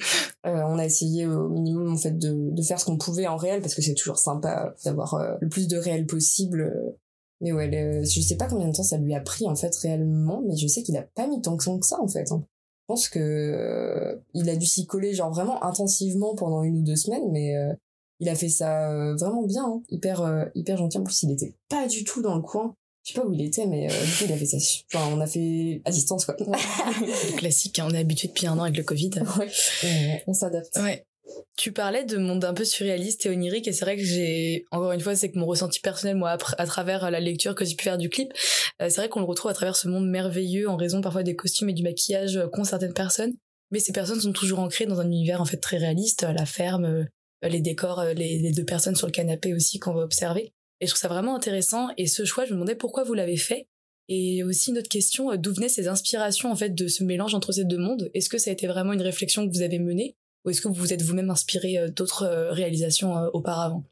Euh, 0.47 0.63
on 0.67 0.79
a 0.79 0.85
essayé 0.85 1.27
au 1.27 1.49
minimum 1.49 1.93
en 1.93 1.97
fait 1.97 2.19
de, 2.19 2.51
de 2.51 2.63
faire 2.63 2.81
ce 2.81 2.85
qu'on 2.85 2.99
pouvait 2.99 3.29
en 3.29 3.37
réel 3.37 3.61
parce 3.61 3.75
que 3.75 3.83
c'est 3.83 3.95
toujours 3.95 4.19
sympa 4.19 4.75
d'avoir 4.85 5.15
euh, 5.15 5.37
le 5.41 5.49
plus 5.49 5.69
de 5.69 5.77
réel 5.77 6.07
possible. 6.07 6.97
Mais 7.41 7.53
ouais, 7.53 7.71
je 8.03 8.21
sais 8.21 8.37
pas 8.37 8.49
combien 8.49 8.67
de 8.67 8.73
temps 8.73 8.83
ça 8.83 8.99
lui 8.99 9.15
a 9.15 9.21
pris 9.21 9.47
en 9.47 9.55
fait 9.55 9.75
réellement, 9.77 10.43
mais 10.45 10.57
je 10.57 10.67
sais 10.67 10.83
qu'il 10.83 10.97
a 10.97 11.03
pas 11.03 11.29
mis 11.29 11.41
tant 11.41 11.57
que 11.57 11.63
ça 11.87 12.01
en 12.01 12.09
fait. 12.09 12.33
Hein. 12.33 12.43
Je 12.45 12.85
pense 12.95 13.09
que 13.09 13.21
euh, 13.21 14.17
il 14.35 14.51
a 14.51 14.57
dû 14.57 14.67
s'y 14.67 14.87
coller 14.87 15.15
genre 15.15 15.31
vraiment 15.31 15.63
intensivement 15.63 16.35
pendant 16.35 16.65
une 16.65 16.79
ou 16.79 16.83
deux 16.83 16.97
semaines, 16.97 17.31
mais 17.31 17.55
euh, 17.55 17.73
il 18.19 18.29
a 18.29 18.35
fait 18.35 18.49
ça 18.49 19.15
vraiment 19.15 19.45
bien, 19.45 19.65
hein. 19.65 19.83
hyper 19.89 20.49
hyper 20.57 20.79
gentil. 20.79 20.99
En 20.99 21.05
plus, 21.05 21.23
il 21.23 21.31
était 21.31 21.55
pas 21.69 21.87
du 21.87 22.03
tout 22.03 22.23
dans 22.23 22.35
le 22.35 22.43
coin 22.43 22.75
je 23.09 23.15
sais 23.15 23.21
pas 23.21 23.27
où 23.27 23.33
il 23.33 23.41
était, 23.41 23.67
mais 23.67 23.91
euh, 23.91 24.05
du 24.05 24.11
coup, 24.13 24.25
il 24.25 24.33
avait 24.33 24.45
ça. 24.45 24.59
Enfin, 24.93 25.09
on 25.11 25.21
a 25.21 25.27
fait 25.27 25.81
à 25.87 25.91
distance, 25.91 26.27
quoi. 26.27 26.37
Classique, 27.39 27.79
hein, 27.79 27.87
on 27.89 27.95
est 27.95 27.99
habitué 27.99 28.29
depuis 28.29 28.47
un 28.47 28.59
an 28.59 28.65
avec 28.65 28.77
le 28.77 28.83
Covid. 28.83 29.11
Ouais, 29.39 30.23
on 30.27 30.35
s'adapte. 30.35 30.77
Ouais. 30.77 31.07
Tu 31.57 31.73
parlais 31.73 32.05
de 32.05 32.19
monde 32.19 32.45
un 32.45 32.53
peu 32.53 32.65
surréaliste 32.67 33.25
et 33.25 33.31
onirique, 33.31 33.67
et 33.67 33.73
c'est 33.73 33.85
vrai 33.85 33.97
que 33.97 34.05
j'ai, 34.05 34.67
encore 34.73 34.93
une 34.93 35.01
fois, 35.01 35.17
c'est 35.17 35.31
que 35.31 35.39
mon 35.39 35.47
ressenti 35.47 35.81
personnel, 35.81 36.17
moi, 36.17 36.37
à, 36.59 36.67
travers 36.67 37.11
la 37.11 37.21
lecture 37.21 37.55
que 37.55 37.65
j'ai 37.65 37.77
pu 37.77 37.85
faire 37.85 37.97
du 37.97 38.11
clip, 38.11 38.33
euh, 38.83 38.91
c'est 38.91 38.97
vrai 38.97 39.09
qu'on 39.09 39.21
le 39.21 39.27
retrouve 39.27 39.51
à 39.51 39.55
travers 39.55 39.77
ce 39.77 39.89
monde 39.89 40.09
merveilleux 40.09 40.69
en 40.69 40.77
raison 40.77 41.01
parfois 41.01 41.23
des 41.23 41.35
costumes 41.35 41.71
et 41.71 41.75
du 41.75 41.83
maquillage 41.83 42.39
qu'ont 42.53 42.65
certaines 42.65 42.95
personnes. 42.95 43.33
Mais 43.71 43.79
ces 43.79 43.93
personnes 43.93 44.21
sont 44.21 44.33
toujours 44.33 44.59
ancrées 44.59 44.87
dans 44.87 45.01
un 45.01 45.07
univers 45.07 45.41
en 45.41 45.47
fait 45.47 45.59
très 45.59 45.79
réaliste, 45.79 46.25
la 46.25 46.47
ferme, 46.47 47.07
les 47.43 47.61
décors, 47.61 48.05
les, 48.05 48.39
les, 48.39 48.53
deux 48.53 48.65
personnes 48.65 48.97
sur 48.97 49.07
le 49.07 49.13
canapé 49.13 49.55
aussi 49.55 49.79
qu'on 49.79 49.93
va 49.93 50.03
observer. 50.03 50.53
Et 50.81 50.87
je 50.87 50.93
trouve 50.93 51.01
ça 51.01 51.09
vraiment 51.09 51.35
intéressant. 51.35 51.89
Et 51.97 52.07
ce 52.07 52.25
choix, 52.25 52.45
je 52.45 52.51
me 52.51 52.57
demandais 52.57 52.75
pourquoi 52.75 53.05
vous 53.05 53.15
l'avez 53.15 53.37
fait. 53.37 53.67
Et 54.09 54.43
aussi 54.43 54.71
une 54.71 54.79
autre 54.79 54.89
question, 54.89 55.35
d'où 55.37 55.53
venaient 55.53 55.69
ces 55.69 55.87
inspirations 55.87 56.51
en 56.51 56.57
fait 56.57 56.71
de 56.71 56.89
ce 56.89 57.05
mélange 57.05 57.35
entre 57.35 57.53
ces 57.53 57.65
deux 57.65 57.79
mondes? 57.79 58.11
Est-ce 58.15 58.31
que 58.31 58.39
ça 58.39 58.51
a 58.51 58.53
été 58.53 58.67
vraiment 58.67 58.95
une 58.95 59.03
réflexion 59.03 59.47
que 59.47 59.53
vous 59.53 59.63
avez 59.63 59.79
menée? 59.79 60.17
Ou 60.45 60.51
est-ce 60.51 60.61
que 60.61 60.69
vous 60.69 60.75
vous 60.75 60.93
êtes 60.93 61.03
vous-même 61.03 61.31
inspiré 61.31 61.91
d'autres 61.91 62.27
réalisations 62.53 63.15
auparavant? 63.35 63.85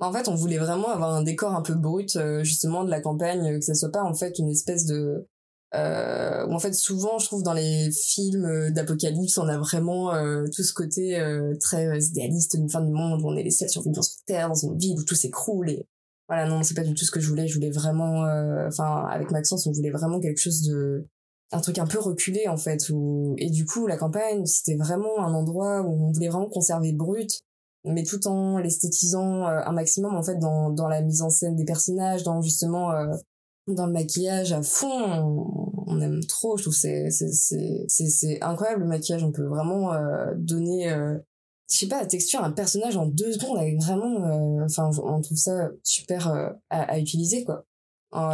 En 0.00 0.12
fait, 0.12 0.28
on 0.28 0.34
voulait 0.34 0.58
vraiment 0.58 0.90
avoir 0.90 1.14
un 1.14 1.22
décor 1.22 1.52
un 1.52 1.62
peu 1.62 1.74
brut, 1.74 2.18
justement, 2.42 2.84
de 2.84 2.90
la 2.90 3.00
campagne, 3.00 3.58
que 3.58 3.64
ça 3.64 3.74
soit 3.74 3.92
pas 3.92 4.02
en 4.02 4.12
fait 4.12 4.38
une 4.38 4.50
espèce 4.50 4.84
de 4.84 5.26
euh, 5.74 6.46
en 6.48 6.58
fait 6.60 6.72
souvent 6.72 7.18
je 7.18 7.26
trouve 7.26 7.42
dans 7.42 7.52
les 7.52 7.90
films 7.90 8.44
euh, 8.44 8.70
d'apocalypse 8.70 9.38
on 9.38 9.48
a 9.48 9.58
vraiment 9.58 10.14
euh, 10.14 10.44
tout 10.54 10.62
ce 10.62 10.72
côté 10.72 11.18
euh, 11.18 11.54
très 11.58 11.98
idéaliste 11.98 12.56
d'une 12.56 12.68
fin 12.68 12.80
du 12.80 12.92
monde 12.92 13.22
où 13.22 13.28
on 13.28 13.36
est 13.36 13.42
les 13.42 13.50
seuls 13.50 13.68
survivants 13.68 14.02
sur 14.02 14.22
Terre 14.24 14.48
dans 14.48 14.54
une 14.54 14.78
ville 14.78 15.00
où 15.00 15.02
tout 15.02 15.16
s'écroule 15.16 15.82
voilà 16.28 16.48
non 16.48 16.62
c'est 16.62 16.74
pas 16.74 16.84
du 16.84 16.94
tout 16.94 17.04
ce 17.04 17.10
que 17.10 17.20
je 17.20 17.28
voulais. 17.28 17.46
Je 17.46 17.54
voulais 17.54 17.70
vraiment 17.70 18.22
enfin 18.66 19.06
avec 19.10 19.30
Maxence 19.30 19.66
on 19.66 19.72
voulait 19.72 19.90
vraiment 19.90 20.20
quelque 20.20 20.40
chose 20.40 20.62
de 20.62 21.06
un 21.52 21.60
truc 21.60 21.78
un 21.78 21.86
peu 21.86 21.98
reculé 21.98 22.48
en 22.48 22.56
fait 22.56 22.88
où 22.90 23.34
et 23.38 23.50
du 23.50 23.64
coup 23.64 23.86
la 23.86 23.96
campagne 23.96 24.44
c'était 24.46 24.76
vraiment 24.76 25.18
un 25.18 25.34
endroit 25.34 25.82
où 25.82 26.08
on 26.08 26.12
voulait 26.12 26.28
vraiment 26.28 26.48
conserver 26.48 26.92
brut 26.92 27.42
mais 27.84 28.02
tout 28.02 28.26
en 28.26 28.58
l'esthétisant 28.58 29.44
un 29.44 29.72
maximum 29.72 30.16
en 30.16 30.22
fait 30.22 30.38
dans 30.38 30.70
dans 30.70 30.88
la 30.88 31.02
mise 31.02 31.22
en 31.22 31.30
scène 31.30 31.54
des 31.54 31.64
personnages 31.64 32.22
dans 32.22 32.40
justement 32.40 32.92
dans 33.66 33.86
le 33.86 33.92
maquillage 33.92 34.52
à 34.52 34.62
fond. 34.62 35.64
On, 35.86 36.00
aime 36.00 36.24
trop 36.24 36.56
je 36.56 36.64
trouve 36.64 36.74
c'est 36.74 37.10
c'est 37.10 37.30
c'est 37.32 38.08
c'est 38.08 38.42
incroyable 38.42 38.82
le 38.82 38.88
maquillage. 38.88 39.22
On 39.22 39.32
peut 39.32 39.46
vraiment 39.46 39.92
euh, 39.94 40.32
donner 40.36 40.90
euh, 40.90 41.16
je 41.70 41.78
sais 41.78 41.88
pas 41.88 42.04
texture 42.06 42.42
un 42.42 42.52
personnage 42.52 42.96
en 42.96 43.06
deux 43.06 43.32
secondes 43.32 43.58
avec 43.58 43.80
vraiment 43.80 44.24
euh, 44.24 44.64
enfin 44.64 44.90
on 45.02 45.20
trouve 45.20 45.38
ça 45.38 45.70
super 45.82 46.28
euh, 46.28 46.50
à, 46.70 46.82
à, 46.82 46.98
utiliser 46.98 47.44
quoi 47.44 47.64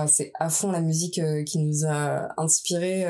c'est 0.09 0.31
à 0.39 0.51
fond 0.51 0.73
la 0.73 0.83
musique 0.83 1.21
qui 1.47 1.59
nous 1.59 1.87
a 1.87 2.29
inspiré 2.39 3.07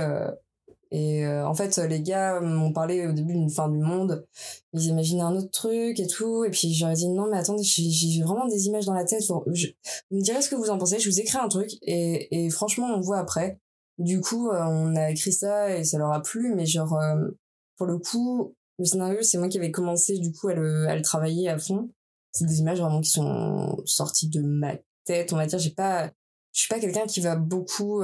et 0.93 1.25
euh, 1.25 1.47
en 1.47 1.55
fait, 1.55 1.79
les 1.79 2.03
gars 2.03 2.41
m'ont 2.41 2.73
parlé 2.73 3.07
au 3.07 3.12
début 3.12 3.33
d'une 3.35 3.50
fin 3.50 3.69
du 3.69 3.79
monde. 3.79 4.27
Ils 4.73 4.87
imaginaient 4.87 5.23
un 5.23 5.37
autre 5.37 5.50
truc 5.50 6.00
et 6.00 6.07
tout. 6.07 6.45
Et 6.45 6.50
puis 6.50 6.75
j'aurais 6.75 6.95
dit 6.95 7.09
non, 7.09 7.29
mais 7.31 7.39
attendez, 7.39 7.62
j'ai 7.62 8.23
vraiment 8.23 8.47
des 8.47 8.67
images 8.67 8.87
dans 8.87 8.95
la 8.95 9.05
tête. 9.05 9.23
vous 9.29 9.45
me 9.47 10.21
direz 10.21 10.43
ce 10.43 10.50
que 10.50 10.57
vous 10.57 10.71
en 10.71 10.79
pensez. 10.79 10.99
Je 10.99 11.09
vous 11.09 11.21
écris 11.21 11.39
un 11.39 11.49
truc 11.49 11.71
et, 11.83 12.45
et 12.45 12.50
franchement, 12.50 12.89
on 12.89 13.00
voit 13.00 13.19
après. 13.19 13.61
Du 13.99 14.21
coup, 14.21 14.49
euh, 14.49 14.65
on 14.65 14.97
a 14.97 15.11
écrit 15.11 15.33
ça 15.33 15.77
et 15.77 15.85
ça 15.85 15.99
leur 15.99 16.12
a 16.12 16.23
plu. 16.23 16.55
Mais 16.55 16.67
genre, 16.67 16.95
euh, 16.99 17.29
pour 17.77 17.87
le 17.87 17.99
coup, 17.99 18.55
le 18.81 18.87
scénario, 18.87 19.23
c'est 19.23 19.39
moi 19.39 19.49
qui 19.49 19.59
avais 19.59 19.71
commencé 19.71 20.19
du 20.19 20.33
coup 20.33 20.49
à 20.49 20.55
le, 20.55 20.89
à 20.89 20.97
le 20.97 21.03
travailler 21.03 21.49
à 21.49 21.59
fond. 21.59 21.91
C'est 22.33 22.47
des 22.47 22.61
images 22.61 22.81
vraiment 22.81 23.01
qui 23.01 23.11
sont 23.11 23.83
sorties 23.85 24.29
de 24.29 24.43
ma 24.43 24.75
tête. 25.05 25.33
On 25.33 25.37
va 25.37 25.47
dire, 25.47 25.59
j'ai 25.59 25.71
pas, 25.71 26.07
je 26.53 26.61
suis 26.61 26.69
pas 26.69 26.81
quelqu'un 26.81 27.07
qui 27.07 27.21
va 27.21 27.37
beaucoup 27.37 28.03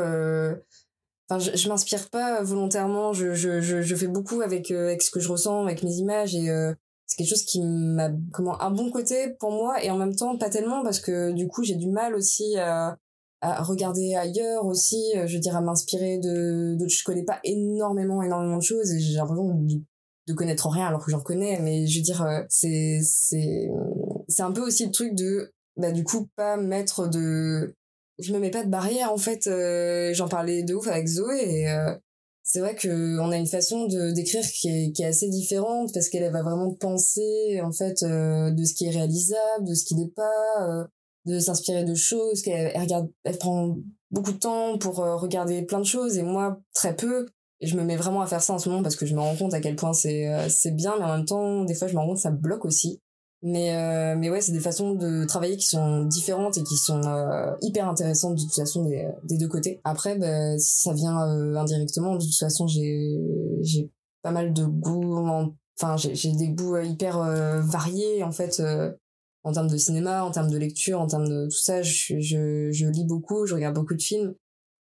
enfin 1.28 1.38
je, 1.38 1.56
je 1.56 1.68
m'inspire 1.68 2.08
pas 2.10 2.42
volontairement 2.42 3.12
je, 3.12 3.34
je, 3.34 3.60
je, 3.60 3.82
je, 3.82 3.96
fais 3.96 4.06
beaucoup 4.06 4.40
avec 4.40 4.70
euh, 4.70 4.86
avec 4.86 5.02
ce 5.02 5.10
que 5.10 5.20
je 5.20 5.28
ressens 5.28 5.62
avec 5.62 5.82
mes 5.82 5.94
images 5.94 6.34
et 6.34 6.50
euh, 6.50 6.72
c'est 7.06 7.16
quelque 7.16 7.30
chose 7.30 7.44
qui 7.44 7.60
m'a 7.62 8.10
comment 8.32 8.60
un 8.60 8.70
bon 8.70 8.90
côté 8.90 9.34
pour 9.38 9.50
moi 9.50 9.82
et 9.82 9.90
en 9.90 9.96
même 9.96 10.14
temps 10.14 10.36
pas 10.38 10.50
tellement 10.50 10.82
parce 10.82 11.00
que 11.00 11.32
du 11.32 11.48
coup 11.48 11.62
j'ai 11.62 11.76
du 11.76 11.88
mal 11.88 12.14
aussi 12.14 12.56
à, 12.58 12.98
regarder 13.42 14.16
ailleurs 14.16 14.66
aussi 14.66 15.12
euh, 15.16 15.26
je 15.26 15.38
veux 15.38 15.54
à 15.54 15.60
m'inspirer 15.60 16.18
de 16.18 16.74
d'autres 16.76 16.90
je 16.90 17.04
connais 17.04 17.24
pas 17.24 17.38
énormément 17.44 18.22
énormément 18.22 18.56
de 18.56 18.62
choses 18.62 18.92
j'ai 18.98 19.14
l'impression 19.14 19.54
de, 19.54 19.74
de 20.26 20.34
connaître 20.34 20.68
rien 20.68 20.86
alors 20.86 21.04
que 21.04 21.10
j'en 21.10 21.20
connais 21.20 21.60
mais 21.60 21.86
je 21.86 21.98
veux 21.98 22.04
dire 22.04 22.44
c'est 22.48 23.00
c'est 23.02 23.68
c'est 24.28 24.42
un 24.42 24.52
peu 24.52 24.62
aussi 24.62 24.86
le 24.86 24.92
truc 24.92 25.14
de 25.14 25.52
bah 25.76 25.92
du 25.92 26.04
coup 26.04 26.28
pas 26.36 26.56
mettre 26.56 27.08
de 27.08 27.74
je 28.18 28.32
me 28.32 28.38
mets 28.38 28.50
pas 28.50 28.64
de 28.64 28.70
barrière 28.70 29.12
en 29.12 29.18
fait 29.18 29.46
euh, 29.46 30.12
j'en 30.14 30.28
parlais 30.28 30.62
de 30.62 30.74
ouf 30.74 30.88
avec 30.88 31.06
Zoé 31.06 31.38
et 31.44 31.70
euh, 31.70 31.94
c'est 32.42 32.60
vrai 32.60 32.74
que 32.74 33.18
on 33.18 33.30
a 33.30 33.36
une 33.36 33.46
façon 33.46 33.86
de 33.86 34.12
d'écrire 34.12 34.44
qui 34.46 34.68
est, 34.68 34.92
qui 34.92 35.02
est 35.02 35.06
assez 35.06 35.28
différente 35.28 35.90
parce 35.92 36.08
qu'elle 36.08 36.30
va 36.32 36.42
vraiment 36.42 36.72
penser 36.74 37.60
en 37.62 37.72
fait 37.72 38.02
euh, 38.02 38.50
de 38.50 38.64
ce 38.64 38.74
qui 38.74 38.86
est 38.86 38.90
réalisable 38.90 39.66
de 39.66 39.74
ce 39.74 39.84
qui 39.84 39.94
n'est 39.96 40.10
pas 40.14 40.86
de 41.26 41.38
s'inspirer 41.40 41.84
de 41.84 41.94
choses 41.94 42.42
qu'elle 42.42 42.70
elle 42.74 42.80
regarde 42.82 43.10
elle 43.24 43.38
prend 43.38 43.76
beaucoup 44.10 44.32
de 44.32 44.38
temps 44.38 44.78
pour 44.78 44.96
regarder 44.96 45.62
plein 45.62 45.80
de 45.80 45.84
choses 45.84 46.16
et 46.16 46.22
moi 46.22 46.60
très 46.72 46.94
peu 46.94 47.26
je 47.60 47.76
me 47.76 47.84
mets 47.84 47.96
vraiment 47.96 48.20
à 48.20 48.26
faire 48.26 48.42
ça 48.42 48.52
en 48.52 48.58
ce 48.58 48.68
moment 48.68 48.82
parce 48.82 48.96
que 48.96 49.06
je 49.06 49.14
me 49.14 49.20
rends 49.20 49.36
compte 49.36 49.54
à 49.54 49.60
quel 49.60 49.76
point 49.76 49.92
c'est 49.92 50.48
c'est 50.48 50.72
bien 50.72 50.94
mais 50.98 51.04
en 51.04 51.16
même 51.16 51.24
temps 51.24 51.64
des 51.64 51.74
fois 51.74 51.88
je 51.88 51.94
me 51.94 51.98
rends 51.98 52.06
compte 52.08 52.16
que 52.16 52.22
ça 52.22 52.30
bloque 52.30 52.64
aussi 52.64 53.00
mais, 53.42 53.76
euh, 53.76 54.16
mais 54.18 54.30
ouais, 54.30 54.40
c'est 54.40 54.52
des 54.52 54.60
façons 54.60 54.94
de 54.94 55.24
travailler 55.24 55.56
qui 55.56 55.66
sont 55.66 56.04
différentes 56.04 56.56
et 56.56 56.64
qui 56.64 56.76
sont 56.76 57.02
euh, 57.06 57.54
hyper 57.60 57.88
intéressantes 57.88 58.36
de 58.36 58.40
toute 58.40 58.54
façon 58.54 58.84
des, 58.84 59.08
des 59.24 59.36
deux 59.36 59.48
côtés. 59.48 59.80
Après, 59.84 60.16
bah, 60.18 60.58
ça 60.58 60.92
vient 60.94 61.20
euh, 61.28 61.54
indirectement. 61.54 62.16
De 62.16 62.24
toute 62.24 62.38
façon, 62.38 62.66
j'ai 62.66 63.16
j'ai 63.62 63.90
pas 64.22 64.32
mal 64.32 64.52
de 64.52 64.64
goûts. 64.64 65.54
Enfin, 65.78 65.96
j'ai 65.96 66.32
des 66.32 66.48
goûts 66.48 66.78
hyper 66.78 67.18
variés 67.62 68.24
en 68.24 68.32
fait 68.32 68.62
en 69.44 69.52
termes 69.52 69.68
de 69.68 69.76
cinéma, 69.76 70.24
en 70.24 70.30
termes 70.30 70.50
de 70.50 70.56
lecture, 70.56 71.00
en 71.00 71.06
termes 71.06 71.28
de 71.28 71.44
tout 71.44 71.58
ça. 71.58 71.82
Je, 71.82 72.18
je, 72.18 72.70
je 72.72 72.86
lis 72.86 73.04
beaucoup, 73.04 73.46
je 73.46 73.54
regarde 73.54 73.74
beaucoup 73.74 73.94
de 73.94 74.02
films 74.02 74.34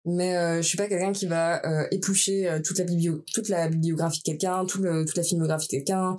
mais 0.06 0.36
euh, 0.36 0.62
je 0.62 0.68
suis 0.68 0.78
pas 0.78 0.88
quelqu'un 0.88 1.12
qui 1.12 1.28
va 1.28 1.66
euh, 1.66 1.88
éplucher 1.92 2.60
toute 2.64 2.80
la 2.80 2.86
biblio 2.86 3.24
toute 3.34 3.50
la 3.50 3.68
bibliographie 3.70 4.20
de 4.20 4.24
quelqu'un 4.24 4.66
tout 4.66 4.82
toute 4.82 5.16
la 5.16 5.24
filmographie 5.24 5.68
de 5.68 5.72
quelqu'un 5.72 6.18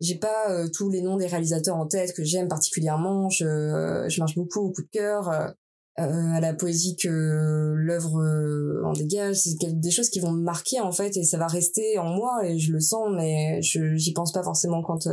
j'ai 0.00 0.16
pas 0.16 0.50
euh, 0.50 0.68
tous 0.72 0.90
les 0.90 1.00
noms 1.00 1.16
des 1.16 1.26
réalisateurs 1.26 1.76
en 1.76 1.86
tête 1.86 2.14
que 2.14 2.24
j'aime 2.24 2.48
particulièrement. 2.48 3.30
Je, 3.30 3.46
euh, 3.46 4.08
je 4.08 4.20
marche 4.20 4.34
beaucoup 4.34 4.60
au 4.60 4.70
coup 4.70 4.82
de 4.82 4.88
cœur, 4.88 5.28
euh, 5.30 5.48
à 5.96 6.40
la 6.40 6.52
poésie 6.54 6.96
que 6.96 7.08
l'œuvre 7.08 8.20
en 8.84 8.92
dégage. 8.92 9.36
C'est 9.36 9.80
des 9.80 9.90
choses 9.90 10.10
qui 10.10 10.20
vont 10.20 10.32
me 10.32 10.42
marquer 10.42 10.80
en 10.80 10.92
fait 10.92 11.16
et 11.16 11.24
ça 11.24 11.38
va 11.38 11.46
rester 11.46 11.98
en 11.98 12.08
moi 12.08 12.44
et 12.44 12.58
je 12.58 12.72
le 12.72 12.80
sens, 12.80 13.08
mais 13.14 13.62
je 13.62 13.94
j'y 13.94 14.12
pense 14.12 14.32
pas 14.32 14.42
forcément 14.42 14.82
quand 14.82 15.08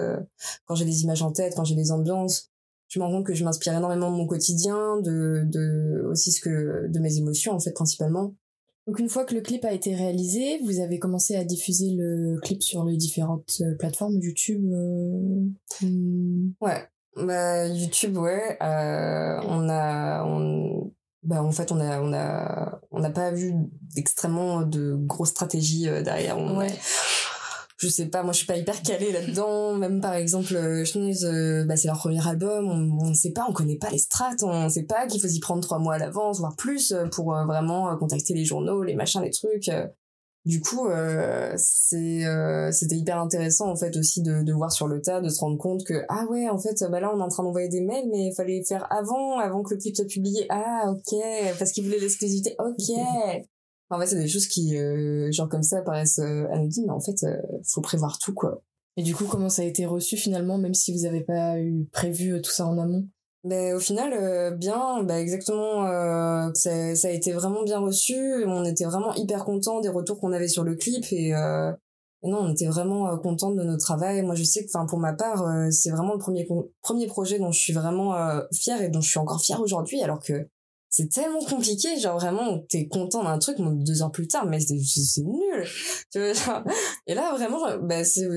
quand 0.65 0.75
j'ai 0.75 0.85
des 0.85 1.03
images 1.03 1.21
en 1.21 1.31
tête, 1.31 1.53
quand 1.55 1.63
j'ai 1.63 1.75
des 1.75 1.91
ambiances. 1.91 2.50
Je 2.91 2.99
me 2.99 3.05
rends 3.05 3.11
compte 3.11 3.25
que 3.25 3.33
je 3.33 3.45
m'inspire 3.45 3.73
énormément 3.73 4.11
de 4.11 4.17
mon 4.17 4.27
quotidien, 4.27 4.99
de, 4.99 5.43
de 5.45 6.05
aussi 6.11 6.33
ce 6.33 6.41
que 6.41 6.89
de 6.89 6.99
mes 6.99 7.17
émotions 7.17 7.53
en 7.53 7.59
fait 7.59 7.71
principalement. 7.71 8.35
Donc 8.85 8.99
une 8.99 9.07
fois 9.07 9.23
que 9.23 9.33
le 9.33 9.39
clip 9.39 9.63
a 9.63 9.71
été 9.71 9.95
réalisé, 9.95 10.59
vous 10.65 10.81
avez 10.81 10.99
commencé 10.99 11.37
à 11.37 11.45
diffuser 11.45 11.95
le 11.97 12.37
clip 12.41 12.61
sur 12.61 12.83
les 12.83 12.97
différentes 12.97 13.61
euh, 13.61 13.75
plateformes 13.77 14.17
YouTube. 14.19 14.69
Euh... 14.73 15.87
Ouais, 16.59 16.83
bah 17.15 17.65
YouTube, 17.67 18.17
ouais. 18.17 18.57
Euh, 18.61 19.39
on 19.47 19.69
a, 19.69 20.25
on, 20.25 20.91
bah 21.23 21.41
en 21.41 21.51
fait 21.53 21.71
on 21.71 21.79
a, 21.79 22.01
on 22.01 22.11
a, 22.11 22.81
on 22.91 22.99
n'a 22.99 23.09
pas 23.09 23.31
vu 23.31 23.53
d'extrêmement 23.95 24.63
de 24.63 24.95
grosses 24.95 25.29
stratégies 25.29 25.87
euh, 25.87 26.01
derrière. 26.01 26.37
On, 26.37 26.57
ouais 26.57 26.73
je 27.81 27.87
sais 27.87 28.05
pas, 28.05 28.21
moi 28.21 28.31
je 28.31 28.37
suis 28.37 28.45
pas 28.45 28.57
hyper 28.57 28.79
calée 28.83 29.11
là-dedans. 29.11 29.73
Même 29.73 30.01
par 30.01 30.13
exemple, 30.13 30.55
euh, 30.55 30.83
euh, 30.95 31.65
bah, 31.65 31.75
c'est 31.75 31.87
leur 31.87 31.97
premier 31.97 32.25
album, 32.27 32.69
on, 32.69 33.07
on 33.07 33.13
sait 33.15 33.31
pas, 33.31 33.47
on 33.49 33.53
connaît 33.53 33.77
pas 33.77 33.89
les 33.89 33.97
strates, 33.97 34.43
on 34.43 34.69
sait 34.69 34.83
pas 34.83 35.07
qu'il 35.07 35.19
faut 35.19 35.27
y 35.27 35.39
prendre 35.39 35.63
trois 35.63 35.79
mois 35.79 35.95
à 35.95 35.97
l'avance, 35.97 36.39
voire 36.39 36.55
plus, 36.55 36.91
euh, 36.91 37.07
pour 37.07 37.35
euh, 37.35 37.45
vraiment 37.45 37.97
contacter 37.97 38.35
les 38.35 38.45
journaux, 38.45 38.83
les 38.83 38.93
machins, 38.93 39.21
les 39.21 39.31
trucs. 39.31 39.71
Du 40.45 40.59
coup, 40.59 40.87
c'est 41.55 42.23
c'était 42.71 42.95
hyper 42.95 43.19
intéressant 43.19 43.69
en 43.69 43.75
fait 43.75 43.95
aussi 43.95 44.23
de, 44.23 44.41
de 44.41 44.53
voir 44.53 44.71
sur 44.71 44.87
le 44.87 44.99
tas, 44.99 45.21
de 45.21 45.29
se 45.29 45.39
rendre 45.39 45.57
compte 45.57 45.83
que 45.83 46.03
ah 46.09 46.25
ouais, 46.31 46.49
en 46.49 46.57
fait, 46.57 46.83
bah 46.89 46.99
là 46.99 47.11
on 47.13 47.19
est 47.19 47.23
en 47.23 47.29
train 47.29 47.43
d'envoyer 47.43 47.69
des 47.69 47.81
mails, 47.81 48.07
mais 48.11 48.27
il 48.27 48.33
fallait 48.35 48.63
faire 48.63 48.87
avant, 48.91 49.37
avant 49.37 49.61
que 49.61 49.75
le 49.75 49.79
clip 49.79 49.95
soit 49.95 50.07
publié. 50.07 50.47
Ah 50.49 50.85
ok, 50.91 51.15
parce 51.59 51.71
qu'ils 51.71 51.83
voulaient 51.83 51.99
l'exclusivité. 51.99 52.55
Ok. 52.57 52.95
En 53.91 53.99
fait, 53.99 54.07
c'est 54.07 54.19
des 54.19 54.27
choses 54.27 54.47
qui, 54.47 54.77
euh, 54.77 55.31
genre 55.31 55.49
comme 55.49 55.63
ça, 55.63 55.81
paraissent 55.81 56.19
euh, 56.19 56.47
anodines, 56.51 56.85
mais 56.87 56.93
en 56.93 57.01
fait, 57.01 57.23
euh, 57.23 57.35
faut 57.67 57.81
prévoir 57.81 58.19
tout, 58.19 58.33
quoi. 58.33 58.63
Et 58.95 59.03
du 59.03 59.13
coup, 59.13 59.25
comment 59.25 59.49
ça 59.49 59.63
a 59.63 59.65
été 59.65 59.85
reçu 59.85 60.15
finalement, 60.15 60.57
même 60.57 60.73
si 60.73 60.93
vous 60.93 61.03
n'avez 61.03 61.21
pas 61.21 61.59
eu 61.59 61.85
prévu 61.91 62.41
tout 62.41 62.51
ça 62.51 62.65
en 62.65 62.77
amont? 62.77 63.05
Ben, 63.43 63.75
au 63.75 63.79
final, 63.79 64.55
bien, 64.57 65.03
ben, 65.03 65.17
exactement, 65.17 65.85
ça, 66.53 66.95
ça, 66.95 67.07
a 67.07 67.11
été 67.11 67.31
vraiment 67.31 67.63
bien 67.63 67.79
reçu. 67.79 68.45
On 68.45 68.63
était 68.65 68.83
vraiment 68.83 69.13
hyper 69.15 69.45
contents 69.45 69.81
des 69.81 69.89
retours 69.89 70.19
qu'on 70.19 70.33
avait 70.33 70.49
sur 70.49 70.63
le 70.63 70.75
clip 70.75 71.05
et, 71.11 71.29
et 71.29 72.27
non, 72.27 72.39
on 72.41 72.51
était 72.51 72.67
vraiment 72.67 73.17
contents 73.17 73.51
de 73.51 73.63
notre 73.63 73.83
travail. 73.83 74.21
Moi, 74.21 74.35
je 74.35 74.43
sais 74.43 74.63
que, 74.63 74.69
enfin, 74.69 74.85
pour 74.85 74.99
ma 74.99 75.13
part, 75.13 75.43
c'est 75.71 75.89
vraiment 75.89 76.13
le 76.13 76.19
premier 76.19 76.47
premier 76.81 77.07
projet 77.07 77.39
dont 77.39 77.51
je 77.51 77.59
suis 77.59 77.73
vraiment 77.73 78.13
fière 78.53 78.81
et 78.81 78.89
dont 78.89 79.01
je 79.01 79.09
suis 79.09 79.19
encore 79.19 79.41
fière 79.41 79.61
aujourd'hui, 79.61 80.03
alors 80.03 80.19
que 80.19 80.47
c'est 80.91 81.09
tellement 81.09 81.39
compliqué 81.39 81.97
genre 81.99 82.19
vraiment 82.19 82.59
t'es 82.69 82.87
content 82.87 83.23
d'un 83.23 83.39
truc 83.39 83.57
deux 83.59 84.03
ans 84.03 84.09
plus 84.11 84.27
tard 84.27 84.45
mais 84.45 84.59
c'est 84.59 84.75
nul 85.23 85.65
tu 86.11 86.19
vois, 86.19 86.63
et 87.07 87.15
là 87.15 87.33
vraiment 87.35 87.61
bah 87.81 88.03
c'est 88.03 88.27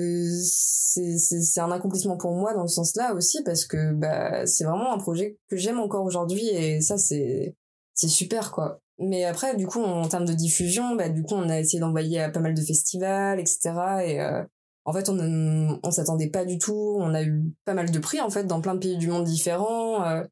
c'est 1.18 1.60
un 1.60 1.70
accomplissement 1.72 2.16
pour 2.16 2.32
moi 2.32 2.54
dans 2.54 2.66
ce 2.66 2.76
sens 2.76 2.96
là 2.96 3.12
aussi 3.14 3.42
parce 3.42 3.66
que 3.66 3.92
bah 3.92 4.46
c'est 4.46 4.64
vraiment 4.64 4.92
un 4.94 4.98
projet 4.98 5.36
que 5.50 5.56
j'aime 5.56 5.80
encore 5.80 6.04
aujourd'hui 6.04 6.48
et 6.48 6.80
ça 6.80 6.96
c'est 6.96 7.54
c'est 7.94 8.08
super 8.08 8.52
quoi 8.52 8.80
mais 8.98 9.24
après 9.24 9.56
du 9.56 9.66
coup 9.66 9.82
en 9.82 10.08
termes 10.08 10.24
de 10.24 10.32
diffusion 10.32 10.94
bah 10.94 11.08
du 11.08 11.22
coup 11.22 11.34
on 11.34 11.48
a 11.48 11.58
essayé 11.58 11.80
d'envoyer 11.80 12.20
à 12.20 12.30
pas 12.30 12.40
mal 12.40 12.54
de 12.54 12.62
festivals 12.62 13.40
etc 13.40 13.72
et 14.06 14.20
euh, 14.20 14.42
En 14.86 14.92
fait, 14.92 15.08
on 15.08 15.80
on 15.82 15.90
s'attendait 15.90 16.28
pas 16.30 16.44
du 16.44 16.58
tout. 16.58 16.96
On 17.00 17.14
a 17.14 17.22
eu 17.22 17.42
pas 17.64 17.72
mal 17.74 17.90
de 17.90 17.98
prix 17.98 18.20
en 18.20 18.28
fait 18.30 18.44
dans 18.44 18.60
plein 18.60 18.74
de 18.74 18.80
pays 18.80 18.98
du 18.98 19.08
monde 19.08 19.24
différents. 19.24 20.04
euh, 20.04 20.24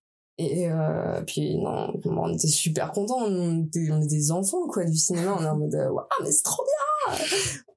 et 0.45 0.71
euh, 0.71 1.23
puis 1.27 1.59
non, 1.59 1.93
on 2.05 2.33
était 2.33 2.49
super 2.49 2.93
contents. 2.93 3.23
On 3.25 3.65
était, 3.65 3.89
on 3.91 3.99
était 3.99 4.17
des 4.17 4.33
enfants 4.33 4.67
quoi 4.69 4.85
du 4.85 4.97
cinéma. 4.97 5.37
On 5.39 5.45
est 5.45 5.49
en 5.49 5.57
mode 5.57 5.75
euh, 5.75 5.91
waouh 5.91 6.07
mais 6.23 6.31
c'est 6.31 6.43
trop 6.43 6.63
bien. 6.63 7.17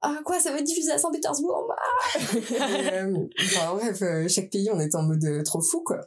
Ah 0.02 0.18
quoi, 0.24 0.38
ça 0.38 0.52
va 0.52 0.58
être 0.58 0.64
diffusé 0.64 0.92
à 0.92 0.98
Saint-Pétersbourg? 0.98 1.68
Ah 1.70 2.36
et, 2.36 2.92
euh, 2.92 3.26
enfin, 3.40 3.74
bref, 3.74 4.02
euh, 4.02 4.28
chaque 4.28 4.50
pays 4.50 4.70
on 4.72 4.80
était 4.80 4.96
en 4.96 5.02
mode 5.02 5.42
trop 5.44 5.60
fou 5.60 5.82
quoi. 5.84 6.00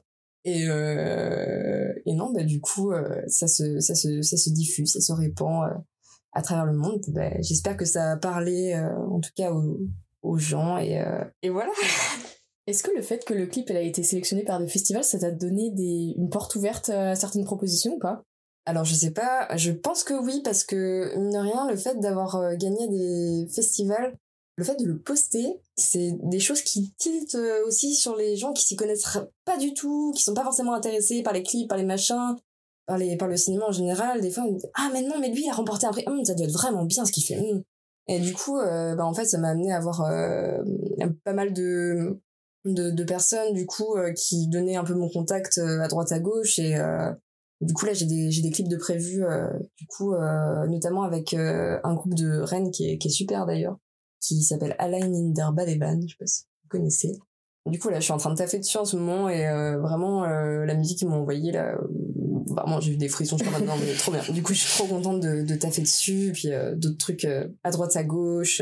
Et 0.45 0.67
euh, 0.69 1.91
et 2.05 2.13
non 2.13 2.31
bah 2.31 2.43
du 2.43 2.61
coup 2.61 2.93
ça 3.27 3.47
se 3.47 3.79
ça 3.81 3.93
se 3.93 4.21
ça 4.21 4.37
se 4.37 4.49
diffuse, 4.49 4.93
ça 4.93 5.01
se 5.01 5.11
répand 5.11 5.69
à 6.31 6.41
travers 6.41 6.65
le 6.65 6.77
monde. 6.77 7.03
Bah, 7.09 7.41
J'espère 7.41 7.75
que 7.75 7.85
ça 7.85 8.11
a 8.11 8.17
parlé 8.17 8.73
en 8.75 9.19
tout 9.19 9.31
cas 9.35 9.51
aux, 9.51 9.79
aux 10.21 10.37
gens 10.37 10.77
et 10.77 11.03
et 11.41 11.49
voilà. 11.49 11.71
Est-ce 12.69 12.83
que 12.83 12.91
le 12.95 13.01
fait 13.01 13.25
que 13.25 13.33
le 13.33 13.47
clip 13.47 13.67
elle 13.71 13.77
a 13.77 13.81
été 13.81 14.03
sélectionné 14.03 14.43
par 14.43 14.59
des 14.59 14.67
festivals, 14.67 15.03
ça 15.03 15.17
t'a 15.17 15.31
donné 15.31 15.73
une 16.15 16.29
porte 16.29 16.53
ouverte 16.55 16.89
à 16.89 17.15
certaines 17.15 17.43
propositions 17.43 17.95
ou 17.95 17.99
pas? 17.99 18.21
Alors 18.67 18.85
je 18.85 18.93
sais 18.93 19.09
pas, 19.09 19.47
je 19.57 19.71
pense 19.71 20.03
que 20.03 20.13
oui 20.13 20.41
parce 20.43 20.63
que 20.63 21.17
mine 21.17 21.31
de 21.31 21.37
rien 21.39 21.67
le 21.67 21.75
fait 21.75 21.99
d'avoir 21.99 22.35
euh, 22.35 22.55
gagné 22.55 22.87
des 22.87 23.47
festivals, 23.51 24.15
le 24.55 24.63
fait 24.63 24.75
de 24.75 24.85
le 24.85 24.99
poster, 24.99 25.59
c'est 25.75 26.11
des 26.21 26.39
choses 26.39 26.61
qui 26.61 26.93
tiltent 26.99 27.33
euh, 27.33 27.65
aussi 27.65 27.95
sur 27.95 28.15
les 28.15 28.35
gens 28.35 28.53
qui 28.53 28.63
s'y 28.67 28.75
connaissent 28.75 29.17
pas 29.45 29.57
du 29.57 29.73
tout, 29.73 30.11
qui 30.15 30.21
sont 30.21 30.35
pas 30.35 30.43
forcément 30.43 30.75
intéressés 30.75 31.23
par 31.23 31.33
les 31.33 31.41
clips, 31.41 31.67
par 31.67 31.77
les 31.79 31.85
machins, 31.85 32.35
par 32.85 32.99
les 32.99 33.17
par 33.17 33.27
le 33.27 33.37
cinéma 33.37 33.65
en 33.67 33.71
général. 33.71 34.21
Des 34.21 34.29
fois 34.29 34.43
on 34.43 34.51
dit 34.51 34.63
ah 34.75 34.91
mais 34.93 35.01
non 35.01 35.15
mais 35.19 35.29
lui 35.31 35.45
il 35.45 35.49
a 35.49 35.53
remporté 35.53 35.87
un 35.87 35.91
prix, 35.91 36.03
Hum, 36.05 36.23
ça 36.23 36.35
doit 36.35 36.45
être 36.45 36.53
vraiment 36.53 36.85
bien 36.85 37.03
ce 37.03 37.11
qu'il 37.11 37.23
fait. 37.23 37.39
hum. 37.39 37.63
Et 38.07 38.19
du 38.19 38.33
coup 38.33 38.59
euh, 38.59 38.93
bah 38.95 39.05
en 39.05 39.13
fait 39.15 39.25
ça 39.25 39.39
m'a 39.39 39.49
amené 39.49 39.71
à 39.71 39.77
avoir 39.77 40.03
pas 41.23 41.33
mal 41.33 41.53
de 41.53 42.19
de, 42.65 42.91
de 42.91 43.03
personnes 43.03 43.53
du 43.53 43.65
coup 43.65 43.95
euh, 43.95 44.11
qui 44.13 44.47
donnaient 44.47 44.75
un 44.75 44.83
peu 44.83 44.93
mon 44.93 45.09
contact 45.09 45.57
euh, 45.57 45.81
à 45.81 45.87
droite 45.87 46.11
à 46.11 46.19
gauche. 46.19 46.59
Et 46.59 46.75
euh, 46.75 47.11
du 47.61 47.73
coup 47.73 47.85
là 47.85 47.93
j'ai 47.93 48.05
des 48.05 48.31
j'ai 48.31 48.41
des 48.41 48.51
clips 48.51 48.67
de 48.69 48.77
prévus 48.77 49.21
du 49.77 49.85
coup 49.87 50.13
notamment 50.69 51.03
avec 51.03 51.33
un 51.33 51.93
groupe 51.93 52.13
de 52.13 52.39
Rennes 52.39 52.71
qui 52.71 52.89
est 52.89 52.97
qui 52.97 53.09
est 53.09 53.11
super 53.11 53.45
d'ailleurs 53.45 53.77
qui 54.21 54.41
s'appelle 54.43 54.77
Align 54.79 55.13
in 55.13 55.33
der 55.33 55.51
Badeban 55.51 55.99
je 56.03 56.13
sais 56.13 56.15
pas 56.17 56.25
si 56.25 56.43
vous 56.63 56.69
connaissez. 56.69 57.19
Du 57.65 57.77
coup 57.77 57.89
là 57.89 57.99
je 57.99 58.05
suis 58.05 58.13
en 58.13 58.17
train 58.17 58.31
de 58.31 58.37
taffer 58.37 58.59
dessus 58.59 58.77
en 58.77 58.85
ce 58.85 58.95
moment 58.95 59.27
et 59.27 59.43
vraiment 59.77 60.25
la 60.25 60.73
musique 60.73 60.99
qu'ils 60.99 61.09
m'ont 61.09 61.19
envoyée 61.19 61.51
là 61.51 61.77
vraiment 62.47 62.79
j'ai 62.79 62.93
eu 62.93 62.97
des 62.97 63.09
frissons 63.09 63.37
je 63.37 63.43
crois 63.43 63.59
maintenant 63.59 63.75
mais 63.77 63.93
trop 63.93 64.13
bien. 64.13 64.21
Du 64.29 64.41
coup 64.41 64.53
je 64.53 64.59
suis 64.59 64.81
trop 64.81 64.87
contente 64.87 65.19
de, 65.19 65.41
de 65.41 65.55
taffer 65.55 65.81
dessus. 65.81 66.31
Puis 66.33 66.47
d'autres 66.77 66.97
trucs 66.97 67.27
à 67.65 67.71
droite 67.71 67.97
à 67.97 68.05
gauche 68.05 68.61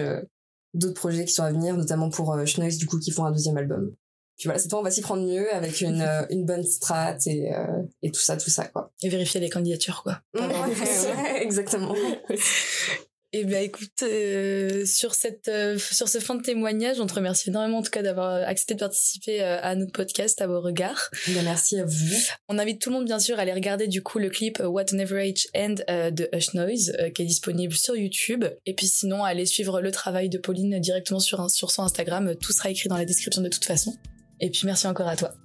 d'autres 0.73 0.99
projets 0.99 1.25
qui 1.25 1.33
sont 1.33 1.43
à 1.43 1.51
venir 1.51 1.75
notamment 1.75 2.09
pour 2.09 2.33
euh, 2.33 2.43
du 2.43 2.85
coup 2.87 2.99
qui 2.99 3.11
font 3.11 3.25
un 3.25 3.31
deuxième 3.31 3.57
album. 3.57 3.93
Puis 4.37 4.45
voilà 4.45 4.59
cette 4.59 4.69
fois 4.69 4.79
on 4.79 4.83
va 4.83 4.91
s'y 4.91 5.01
prendre 5.01 5.25
mieux 5.25 5.53
avec 5.53 5.81
une 5.81 6.01
euh, 6.07 6.25
une 6.29 6.45
bonne 6.45 6.63
strat 6.63 7.17
et 7.25 7.53
euh, 7.53 7.83
et 8.01 8.11
tout 8.11 8.19
ça 8.19 8.37
tout 8.37 8.49
ça 8.49 8.65
quoi. 8.65 8.91
Et 9.01 9.09
vérifier 9.09 9.39
les 9.39 9.49
candidatures, 9.49 10.03
quoi. 10.03 10.21
ouais, 10.35 10.41
ouais, 10.41 11.43
exactement 11.43 11.95
Et 13.39 13.45
ben 13.45 13.61
écoute, 13.63 14.01
euh, 14.01 14.83
sur 14.87 15.13
cette 15.13 15.47
euh, 15.47 15.77
sur 15.77 16.09
ce 16.09 16.17
fin 16.17 16.33
de 16.33 16.41
témoignage, 16.41 16.99
on 16.99 17.05
te 17.05 17.13
remercie 17.13 17.49
énormément 17.49 17.77
en 17.77 17.81
tout 17.83 17.91
cas 17.91 18.01
d'avoir 18.01 18.33
accepté 18.47 18.73
de 18.73 18.79
participer 18.79 19.43
euh, 19.43 19.59
à 19.61 19.75
notre 19.75 19.91
podcast, 19.91 20.41
à 20.41 20.47
vos 20.47 20.59
regards. 20.59 21.11
Bien, 21.27 21.43
merci 21.43 21.77
à 21.79 21.85
vous 21.85 22.15
On 22.49 22.57
invite 22.57 22.81
tout 22.81 22.89
le 22.89 22.95
monde 22.95 23.05
bien 23.05 23.19
sûr 23.19 23.37
à 23.37 23.43
aller 23.43 23.53
regarder 23.53 23.87
du 23.87 24.01
coup 24.01 24.17
le 24.17 24.29
clip 24.29 24.59
euh, 24.59 24.65
What 24.65 24.85
an 24.91 24.97
Average 24.97 25.45
End 25.55 25.75
euh, 25.87 26.09
de 26.09 26.27
Hush 26.33 26.55
Noise 26.55 26.93
euh, 26.99 27.11
qui 27.11 27.21
est 27.21 27.25
disponible 27.25 27.73
sur 27.73 27.95
YouTube. 27.95 28.43
Et 28.65 28.73
puis 28.73 28.87
sinon, 28.87 29.23
aller 29.23 29.45
suivre 29.45 29.81
le 29.81 29.91
travail 29.91 30.29
de 30.29 30.39
Pauline 30.39 30.79
directement 30.79 31.19
sur, 31.19 31.39
un- 31.39 31.49
sur 31.49 31.69
son 31.69 31.83
Instagram. 31.83 32.33
Tout 32.41 32.53
sera 32.53 32.71
écrit 32.71 32.89
dans 32.89 32.97
la 32.97 33.05
description 33.05 33.43
de 33.43 33.49
toute 33.49 33.65
façon. 33.65 33.95
Et 34.39 34.49
puis 34.49 34.61
merci 34.65 34.87
encore 34.87 35.09
à 35.09 35.15
toi. 35.15 35.35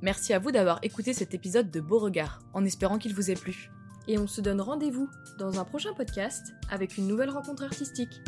Merci 0.00 0.32
à 0.32 0.38
vous 0.38 0.50
d'avoir 0.50 0.78
écouté 0.82 1.12
cet 1.12 1.34
épisode 1.34 1.70
de 1.70 1.80
Beauregard, 1.80 2.40
en 2.54 2.64
espérant 2.64 2.96
qu'il 2.98 3.14
vous 3.14 3.30
ait 3.30 3.34
plu. 3.34 3.70
Et 4.06 4.18
on 4.18 4.26
se 4.26 4.40
donne 4.40 4.60
rendez-vous 4.60 5.08
dans 5.38 5.58
un 5.58 5.64
prochain 5.64 5.94
podcast 5.94 6.54
avec 6.70 6.98
une 6.98 7.06
nouvelle 7.06 7.30
rencontre 7.30 7.64
artistique. 7.64 8.20